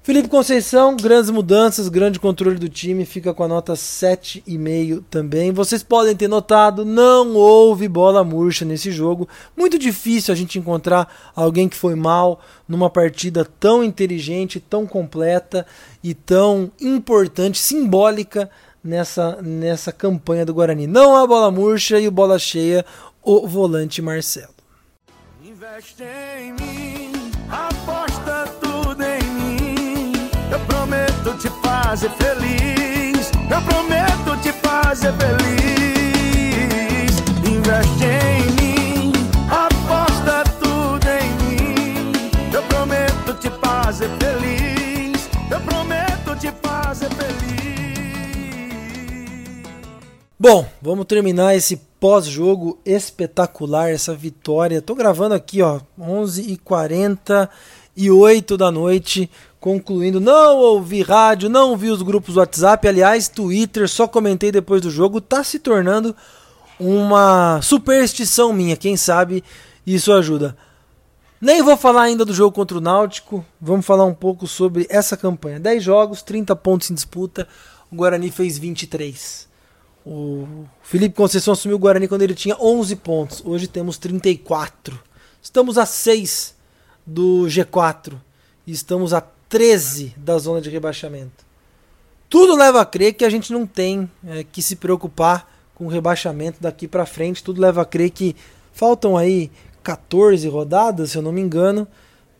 Felipe 0.09 0.31
Conceição, 0.31 0.97
grandes 0.97 1.29
mudanças, 1.29 1.87
grande 1.91 2.19
controle 2.19 2.57
do 2.59 2.67
time, 2.67 3.05
fica 3.05 3.35
com 3.35 3.45
a 3.45 3.49
nota 3.49 3.75
7,5 3.75 5.05
também. 5.11 5.53
Vocês 5.53 5.83
podem 5.83 6.17
ter 6.17 6.29
notado, 6.29 6.83
não 6.83 7.35
houve 7.35 7.87
bola 7.87 8.25
murcha 8.25 8.65
nesse 8.65 8.91
jogo. 8.91 9.29
Muito 9.55 9.79
difícil 9.79 10.33
a 10.33 10.35
gente 10.35 10.59
encontrar 10.59 11.31
alguém 11.37 11.69
que 11.69 11.77
foi 11.77 11.95
mal 11.95 12.41
numa 12.67 12.89
partida 12.89 13.45
tão 13.61 13.85
inteligente, 13.85 14.59
tão 14.59 14.87
completa 14.87 15.67
e 16.03 16.15
tão 16.15 16.73
importante, 16.81 17.59
simbólica 17.59 18.49
nessa, 18.83 19.43
nessa 19.43 19.93
campanha 19.93 20.47
do 20.47 20.55
Guarani. 20.55 20.87
Não 20.87 21.17
há 21.17 21.27
bola 21.27 21.51
murcha 21.51 22.01
e 22.01 22.09
o 22.09 22.11
bola 22.11 22.39
cheia, 22.39 22.83
o 23.23 23.47
volante 23.47 24.01
Marcelo. 24.01 24.55
Investe 25.45 26.03
em 26.03 26.53
mim, 26.55 26.98
fazer 31.89 32.11
feliz. 32.11 33.31
Eu 33.51 33.63
prometo 33.63 34.37
te 34.43 34.53
fazer 34.53 35.11
feliz. 35.15 37.17
Investe 37.51 38.05
em 38.05 38.51
mim, 38.61 39.11
aposta 39.49 40.45
tudo 40.61 41.09
em 41.09 41.31
mim. 41.41 42.13
Eu 42.53 42.63
prometo 42.65 43.33
te 43.41 43.49
fazer 43.49 44.11
feliz. 44.19 45.31
Eu 45.51 45.61
prometo 45.63 46.37
te 46.39 46.53
fazer 46.63 47.09
feliz. 47.15 47.39
Bom, 50.39 50.67
vamos 50.83 51.07
terminar 51.07 51.57
esse 51.57 51.81
pós-jogo 51.99 52.79
espetacular, 52.85 53.91
essa 53.91 54.15
vitória. 54.15 54.83
Tô 54.83 54.95
gravando 54.95 55.35
aqui, 55.35 55.63
ó, 55.63 55.81
11h48 55.99 58.59
da 58.59 58.71
noite, 58.71 59.31
concluindo. 59.61 60.21
Não 60.21 60.57
ouvi 60.57 61.03
rádio, 61.03 61.49
não 61.49 61.77
vi 61.77 61.91
os 61.91 62.03
grupos 62.03 62.35
do 62.35 62.41
WhatsApp. 62.41 62.87
Aliás, 62.87 63.29
Twitter, 63.29 63.89
só 63.89 64.07
comentei 64.07 64.53
depois 64.53 64.83
do 64.83 64.91
jogo. 64.91 65.21
Tá 65.21 65.43
se 65.43 65.59
tornando 65.59 66.15
uma 66.79 67.61
superstição 67.63 68.53
minha. 68.53 68.77
Quem 68.77 68.97
sabe 68.97 69.43
isso 69.87 70.13
ajuda. 70.13 70.57
Nem 71.41 71.63
vou 71.63 71.77
falar 71.77 72.03
ainda 72.03 72.25
do 72.25 72.35
jogo 72.35 72.55
contra 72.55 72.79
o 72.79 72.81
Náutico. 72.81 73.45
Vamos 73.61 73.87
falar 73.87 74.05
um 74.05 74.15
pouco 74.15 74.47
sobre 74.47 74.87
essa 74.91 75.17
campanha. 75.17 75.61
10 75.61 75.83
jogos, 75.83 76.23
30 76.23 76.55
pontos 76.57 76.91
em 76.91 76.95
disputa. 76.95 77.47
O 77.91 77.97
Guarani 77.97 78.31
fez 78.31 78.59
23. 78.59 79.49
O 80.05 80.65
Felipe 80.83 81.15
Conceição 81.15 81.53
assumiu 81.53 81.77
o 81.77 81.81
Guarani 81.81 82.09
quando 82.09 82.23
ele 82.23 82.35
tinha 82.35 82.57
11 82.59 82.97
pontos. 82.97 83.43
Hoje 83.45 83.69
temos 83.69 83.99
34. 83.99 84.99
Estamos 85.41 85.79
a 85.79 85.87
6 85.87 86.57
do 87.07 87.45
G4 87.47 88.15
e 88.67 88.73
estamos 88.73 89.15
a 89.15 89.23
13 89.49 90.15
da 90.17 90.39
zona 90.39 90.61
de 90.61 90.71
rebaixamento. 90.71 91.47
Tudo 92.29 92.55
leva 92.55 92.81
a 92.81 92.85
crer 92.85 93.15
que 93.15 93.25
a 93.25 93.31
gente 93.31 93.53
não 93.53 93.67
tem 93.67 94.11
é, 94.27 94.45
que 94.45 94.61
se 94.61 94.77
preocupar 94.77 95.51
com 95.75 95.87
o 95.87 95.89
rebaixamento 95.89 96.59
daqui 96.61 96.87
para 96.87 97.07
frente. 97.07 97.43
Tudo 97.43 97.61
leva 97.61 97.83
a 97.83 97.87
crer 97.87 98.11
que 98.11 98.37
faltam 98.73 99.17
aí 99.17 99.51
14 99.83 100.47
rodadas, 100.49 101.13
se 101.13 101.19
eu 101.19 101.23
não 101.23 101.33
me 101.33 101.41
engano. 101.41 101.89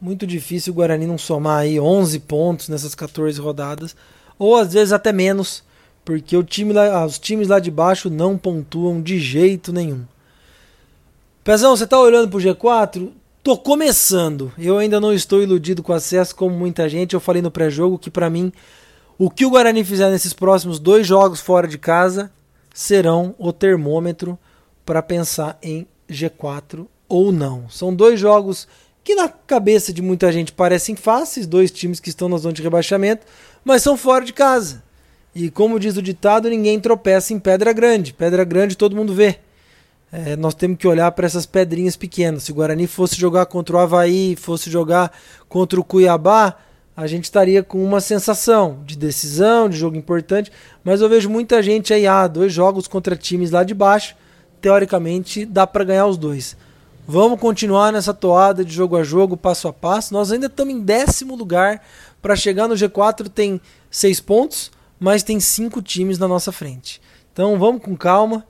Muito 0.01 0.27
difícil 0.27 0.73
o 0.73 0.77
Guarani 0.77 1.07
não 1.07 1.19
somar 1.19 1.61
aí 1.61 1.81
11 1.81 2.21
pontos 2.21 2.69
nessas 2.69 2.95
14 2.95 3.41
rodadas, 3.41 3.97
ou 4.39 4.55
às 4.57 4.73
vezes 4.73 4.93
até 4.93 5.13
menos 5.13 5.65
porque 6.09 6.35
o 6.35 6.43
time 6.43 6.73
lá, 6.73 7.05
os 7.05 7.19
times 7.19 7.49
lá 7.49 7.59
de 7.59 7.71
baixo 7.71 8.09
não 8.09 8.39
pontuam 8.39 9.03
de 9.03 9.21
jeito 9.21 9.75
nenhum. 9.75 10.07
Pezão, 11.45 11.77
você 11.77 11.85
está 11.85 12.01
olhando 12.01 12.31
para 12.31 12.39
o 12.39 12.41
G4? 12.41 13.11
Tô 13.49 13.57
começando. 13.57 14.53
Eu 14.59 14.77
ainda 14.77 15.01
não 15.01 15.11
estou 15.11 15.43
iludido 15.43 15.83
com 15.83 15.95
acesso 15.95 16.37
como 16.37 16.55
muita 16.55 16.87
gente. 16.87 17.15
Eu 17.15 17.21
falei 17.21 17.41
no 17.41 17.51
pré-jogo 17.51 17.99
que 17.99 18.11
para 18.11 18.29
mim 18.29 18.53
o 19.17 19.31
que 19.31 19.47
o 19.47 19.49
Guarani 19.49 19.83
fizer 19.83 20.11
nesses 20.11 20.35
próximos 20.35 20.79
dois 20.79 21.07
jogos 21.07 21.41
fora 21.41 21.67
de 21.67 21.79
casa 21.79 22.31
serão 22.75 23.35
o 23.39 23.51
termômetro 23.51 24.39
para 24.85 25.01
pensar 25.01 25.59
em 25.63 25.87
G4 26.11 26.87
ou 27.09 27.33
não. 27.33 27.71
São 27.71 27.95
dois 27.95 28.21
jogos 28.21 28.69
que 29.03 29.15
na 29.15 29.31
cabeça 29.31 29.95
de 29.95 30.03
muita 30.03 30.31
gente 30.31 30.53
parecem 30.53 30.95
fáceis, 30.95 31.47
dois 31.47 31.71
times 31.71 32.01
que 32.01 32.11
estão 32.11 32.29
na 32.29 32.37
zona 32.37 32.53
de 32.53 32.63
rebaixamento, 32.63 33.25
mas 33.65 33.83
são 33.83 33.97
fora 33.97 34.27
de 34.27 34.35
casa. 34.35 34.83
E 35.35 35.51
como 35.51 35.81
diz 35.81 35.97
o 35.97 36.03
ditado, 36.03 36.51
ninguém 36.51 36.79
tropeça 36.79 37.33
em 37.33 37.39
pedra 37.39 37.73
grande. 37.73 38.13
Pedra 38.13 38.45
grande 38.45 38.77
todo 38.77 38.95
mundo 38.95 39.15
vê. 39.15 39.39
É, 40.11 40.37
nós 40.37 40.55
temos 40.55 40.79
que 40.79 40.89
olhar 40.89 41.11
para 41.13 41.27
essas 41.27 41.47
pedrinhas 41.47 41.97
pequenas. 41.97 42.45
Se 42.45 42.53
o 42.53 42.55
Guarani 42.55 42.87
fosse 42.87 43.17
jogar 43.17 43.47
contra 43.47 43.77
o 43.77 43.79
Havaí, 43.79 44.37
fosse 44.37 44.71
jogar 44.71 45.13
contra 45.49 45.79
o 45.79 45.85
Cuiabá, 45.85 46.57
a 46.97 47.07
gente 47.07 47.25
estaria 47.25 47.63
com 47.63 47.85
uma 47.85 48.01
sensação 48.01 48.83
de 48.85 48.97
decisão, 48.97 49.69
de 49.69 49.77
jogo 49.77 49.97
importante. 49.97 50.51
Mas 50.83 51.01
eu 51.01 51.09
vejo 51.09 51.29
muita 51.29 51.63
gente 51.63 51.93
aí, 51.93 52.07
ah, 52.07 52.27
dois 52.27 52.53
jogos 52.53 52.89
contra 52.89 53.17
times 53.17 53.51
lá 53.51 53.63
de 53.63 53.75
baixo. 53.75 54.17
Teoricamente 54.61 55.45
dá 55.45 55.67
para 55.67 55.85
ganhar 55.85 56.07
os 56.07 56.17
dois. 56.17 56.57
Vamos 57.07 57.39
continuar 57.41 57.93
nessa 57.93 58.13
toada 58.13 58.65
de 58.65 58.73
jogo 58.73 58.97
a 58.97 59.05
jogo, 59.05 59.37
passo 59.37 59.69
a 59.69 59.73
passo. 59.73 60.13
Nós 60.13 60.33
ainda 60.33 60.47
estamos 60.47 60.75
em 60.75 60.81
décimo 60.81 61.37
lugar. 61.37 61.83
Para 62.21 62.35
chegar 62.35 62.67
no 62.67 62.75
G4 62.75 63.29
tem 63.29 63.61
seis 63.91 64.19
pontos 64.19 64.73
mas 64.99 65.23
tem 65.23 65.39
cinco 65.39 65.81
times 65.81 66.19
na 66.19 66.27
nossa 66.27 66.51
frente. 66.51 67.01
Então 67.33 67.59
vamos 67.59 67.83
com 67.83 67.97
calma, 67.97 68.45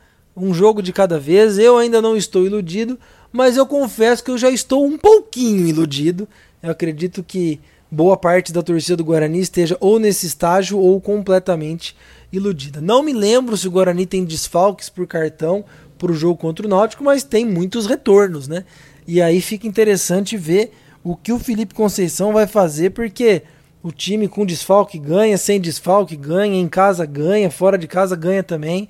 um 0.44 0.54
jogo 0.54 0.82
de 0.82 0.92
cada 0.92 1.18
vez. 1.18 1.58
Eu 1.58 1.76
ainda 1.76 2.00
não 2.00 2.16
estou 2.16 2.44
iludido, 2.44 2.98
mas 3.32 3.56
eu 3.56 3.66
confesso 3.66 4.22
que 4.22 4.30
eu 4.30 4.38
já 4.38 4.50
estou 4.50 4.84
um 4.84 4.96
pouquinho 4.96 5.66
iludido. 5.66 6.28
Eu 6.62 6.70
acredito 6.70 7.22
que 7.22 7.60
boa 7.90 8.16
parte 8.16 8.52
da 8.52 8.62
torcida 8.62 8.96
do 8.96 9.04
Guarani 9.04 9.40
esteja 9.40 9.76
ou 9.80 9.98
nesse 9.98 10.26
estágio 10.26 10.78
ou 10.78 11.00
completamente 11.00 11.96
iludida. 12.32 12.80
Não 12.80 13.02
me 13.02 13.12
lembro 13.12 13.56
se 13.56 13.66
o 13.66 13.70
Guarani 13.70 14.06
tem 14.06 14.24
desfalques 14.24 14.88
por 14.88 15.06
cartão 15.06 15.64
para 15.98 16.12
o 16.12 16.14
jogo 16.14 16.36
contra 16.36 16.66
o 16.66 16.68
Náutico, 16.68 17.02
mas 17.02 17.24
tem 17.24 17.44
muitos 17.44 17.86
retornos, 17.86 18.46
né? 18.46 18.64
E 19.06 19.20
aí 19.22 19.40
fica 19.40 19.66
interessante 19.66 20.36
ver 20.36 20.72
o 21.02 21.16
que 21.16 21.32
o 21.32 21.38
Felipe 21.38 21.74
Conceição 21.74 22.32
vai 22.32 22.46
fazer, 22.46 22.90
porque 22.90 23.42
o 23.82 23.90
time 23.90 24.28
com 24.28 24.44
desfalque 24.44 24.98
ganha, 24.98 25.38
sem 25.38 25.60
desfalque 25.60 26.16
ganha, 26.16 26.60
em 26.60 26.68
casa 26.68 27.06
ganha, 27.06 27.50
fora 27.50 27.78
de 27.78 27.88
casa 27.88 28.14
ganha 28.14 28.42
também. 28.42 28.88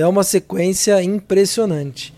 É 0.00 0.06
uma 0.06 0.22
sequência 0.22 1.02
impressionante. 1.02 2.14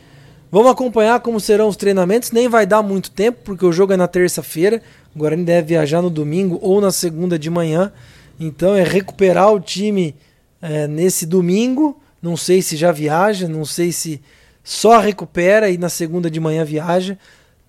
Vamos 0.51 0.71
acompanhar 0.71 1.21
como 1.21 1.41
serão 1.41 1.69
os 1.69 1.77
treinamentos. 1.77 2.31
Nem 2.31 2.49
vai 2.49 2.67
dar 2.67 2.83
muito 2.83 3.11
tempo, 3.11 3.39
porque 3.45 3.65
o 3.65 3.73
jogo 3.73 3.93
é 3.93 3.97
na 3.97 4.09
terça-feira. 4.09 4.83
O 5.15 5.19
Guarani 5.19 5.45
deve 5.45 5.69
viajar 5.69 6.03
no 6.03 6.11
domingo 6.11 6.59
ou 6.61 6.81
na 6.81 6.91
segunda 6.91 7.39
de 7.39 7.49
manhã. 7.49 7.93
Então 8.39 8.75
é 8.75 8.83
recuperar 8.83 9.53
o 9.53 9.61
time 9.61 10.15
é, 10.61 10.87
nesse 10.87 11.25
domingo. 11.25 12.01
Não 12.21 12.37
sei 12.37 12.61
se 12.61 12.77
já 12.77 12.93
viaja, 12.93 13.49
não 13.49 13.65
sei 13.65 13.93
se 13.93 14.21
só 14.63 14.99
recupera 14.99 15.71
e 15.71 15.79
na 15.79 15.89
segunda 15.89 16.31
de 16.31 16.39
manhã 16.39 16.65
viaja. 16.65 17.17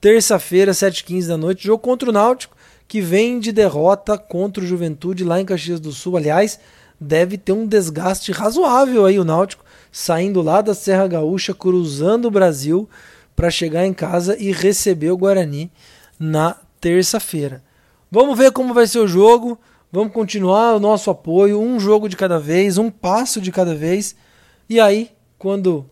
Terça-feira, 0.02 0.71
7h15 0.71 1.28
da 1.28 1.38
noite, 1.38 1.63
jogo 1.63 1.82
contra 1.82 2.10
o 2.10 2.13
Náutico 2.13 2.56
que 2.91 3.00
vem 3.00 3.39
de 3.39 3.54
derrota 3.54 4.17
contra 4.17 4.62
o 4.62 4.67
Juventude 4.67 5.24
lá 5.24 5.39
em 5.39 5.45
Caxias 5.45 5.80
do 5.80 5.93
Sul. 5.93 6.17
Aliás, 6.17 6.60
deve 7.00 7.38
ter 7.38 7.54
um 7.54 7.65
desgaste 7.65 8.34
razoável 8.34 9.06
aí 9.06 9.17
o 9.17 9.24
Náutico, 9.24 9.63
saindo 9.92 10.42
lá 10.42 10.62
da 10.62 10.74
Serra 10.74 11.08
Gaúcha, 11.08 11.54
cruzando 11.54 12.28
o 12.28 12.32
Brasil 12.32 12.90
para 13.36 13.50
chegar 13.50 13.86
em 13.86 13.94
casa 13.94 14.38
e 14.40 14.52
receber 14.52 15.12
o 15.12 15.18
Guarani 15.18 15.72
na 16.20 16.56
terça-feira. 16.80 17.64
Vamos 18.10 18.38
ver 18.38 18.52
como 18.52 18.74
vai 18.74 18.88
ser 18.88 19.00
o 19.00 19.08
jogo. 19.08 19.60
Vamos 19.92 20.14
continuar 20.14 20.74
o 20.74 20.80
nosso 20.80 21.10
apoio, 21.10 21.60
um 21.60 21.80
jogo 21.80 22.08
de 22.08 22.16
cada 22.16 22.40
vez, 22.40 22.78
um 22.78 22.90
passo 22.90 23.42
de 23.42 23.52
cada 23.52 23.76
vez. 23.76 24.16
E 24.70 24.80
aí, 24.80 25.12
quando 25.38 25.86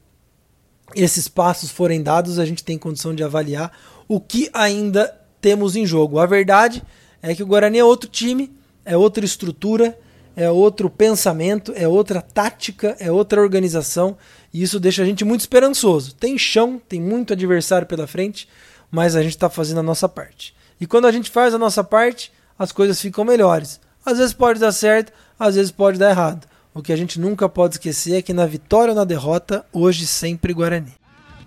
esses 0.96 1.28
passos 1.28 1.70
forem 1.70 2.02
dados, 2.02 2.40
a 2.40 2.46
gente 2.46 2.64
tem 2.64 2.78
condição 2.78 3.14
de 3.14 3.24
avaliar 3.24 3.72
o 4.08 4.20
que 4.20 4.50
ainda 4.54 5.14
temos 5.42 5.76
em 5.76 5.86
jogo. 5.86 6.20
A 6.20 6.26
verdade 6.26 6.82
é 7.22 7.36
que 7.36 7.44
o 7.44 7.46
Guarani 7.46 7.80
é 7.80 7.84
outro 7.84 8.10
time, 8.10 8.52
é 8.86 8.96
outra 8.96 9.26
estrutura, 9.26 9.98
é 10.40 10.50
outro 10.50 10.90
pensamento, 10.90 11.74
é 11.76 11.86
outra 11.86 12.22
tática, 12.22 12.96
é 12.98 13.12
outra 13.12 13.42
organização, 13.42 14.18
e 14.54 14.64
isso 14.64 14.80
deixa 14.80 15.04
a 15.04 15.06
gente 15.06 15.26
muito 15.26 15.42
esperançoso. 15.42 16.16
Tem 16.16 16.38
chão, 16.38 16.82
tem 16.88 17.02
muito 17.02 17.34
adversário 17.34 17.86
pela 17.86 18.08
frente, 18.08 18.48
mas 18.90 19.18
a 19.18 19.22
gente 19.22 19.36
está 19.36 19.50
fazendo 19.50 19.82
a 19.82 19.84
nossa 19.84 20.08
parte. 20.08 20.56
E 20.80 20.88
quando 20.88 21.08
a 21.08 21.12
gente 21.12 21.30
faz 21.30 21.54
a 21.54 21.58
nossa 21.58 21.84
parte, 21.84 22.32
as 22.58 22.72
coisas 22.72 23.02
ficam 23.02 23.26
melhores. 23.26 23.82
Às 24.06 24.18
vezes 24.18 24.32
pode 24.32 24.62
dar 24.62 24.72
certo, 24.72 25.12
às 25.38 25.56
vezes 25.56 25.72
pode 25.72 26.00
dar 26.00 26.10
errado. 26.10 26.48
O 26.74 26.82
que 26.82 26.94
a 26.94 26.96
gente 26.96 27.20
nunca 27.20 27.50
pode 27.50 27.76
esquecer 27.76 28.16
é 28.16 28.22
que 28.22 28.32
na 28.32 28.46
vitória 28.46 28.94
ou 28.94 28.96
na 28.96 29.04
derrota, 29.04 29.66
hoje 29.74 30.08
sempre 30.08 30.54
Guarani. 30.54 30.94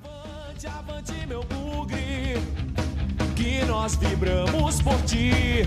Avante, 0.04 0.66
avante, 0.66 1.12
nós 3.66 3.96
vibramos 3.96 4.82
por 4.82 5.00
ti 5.06 5.66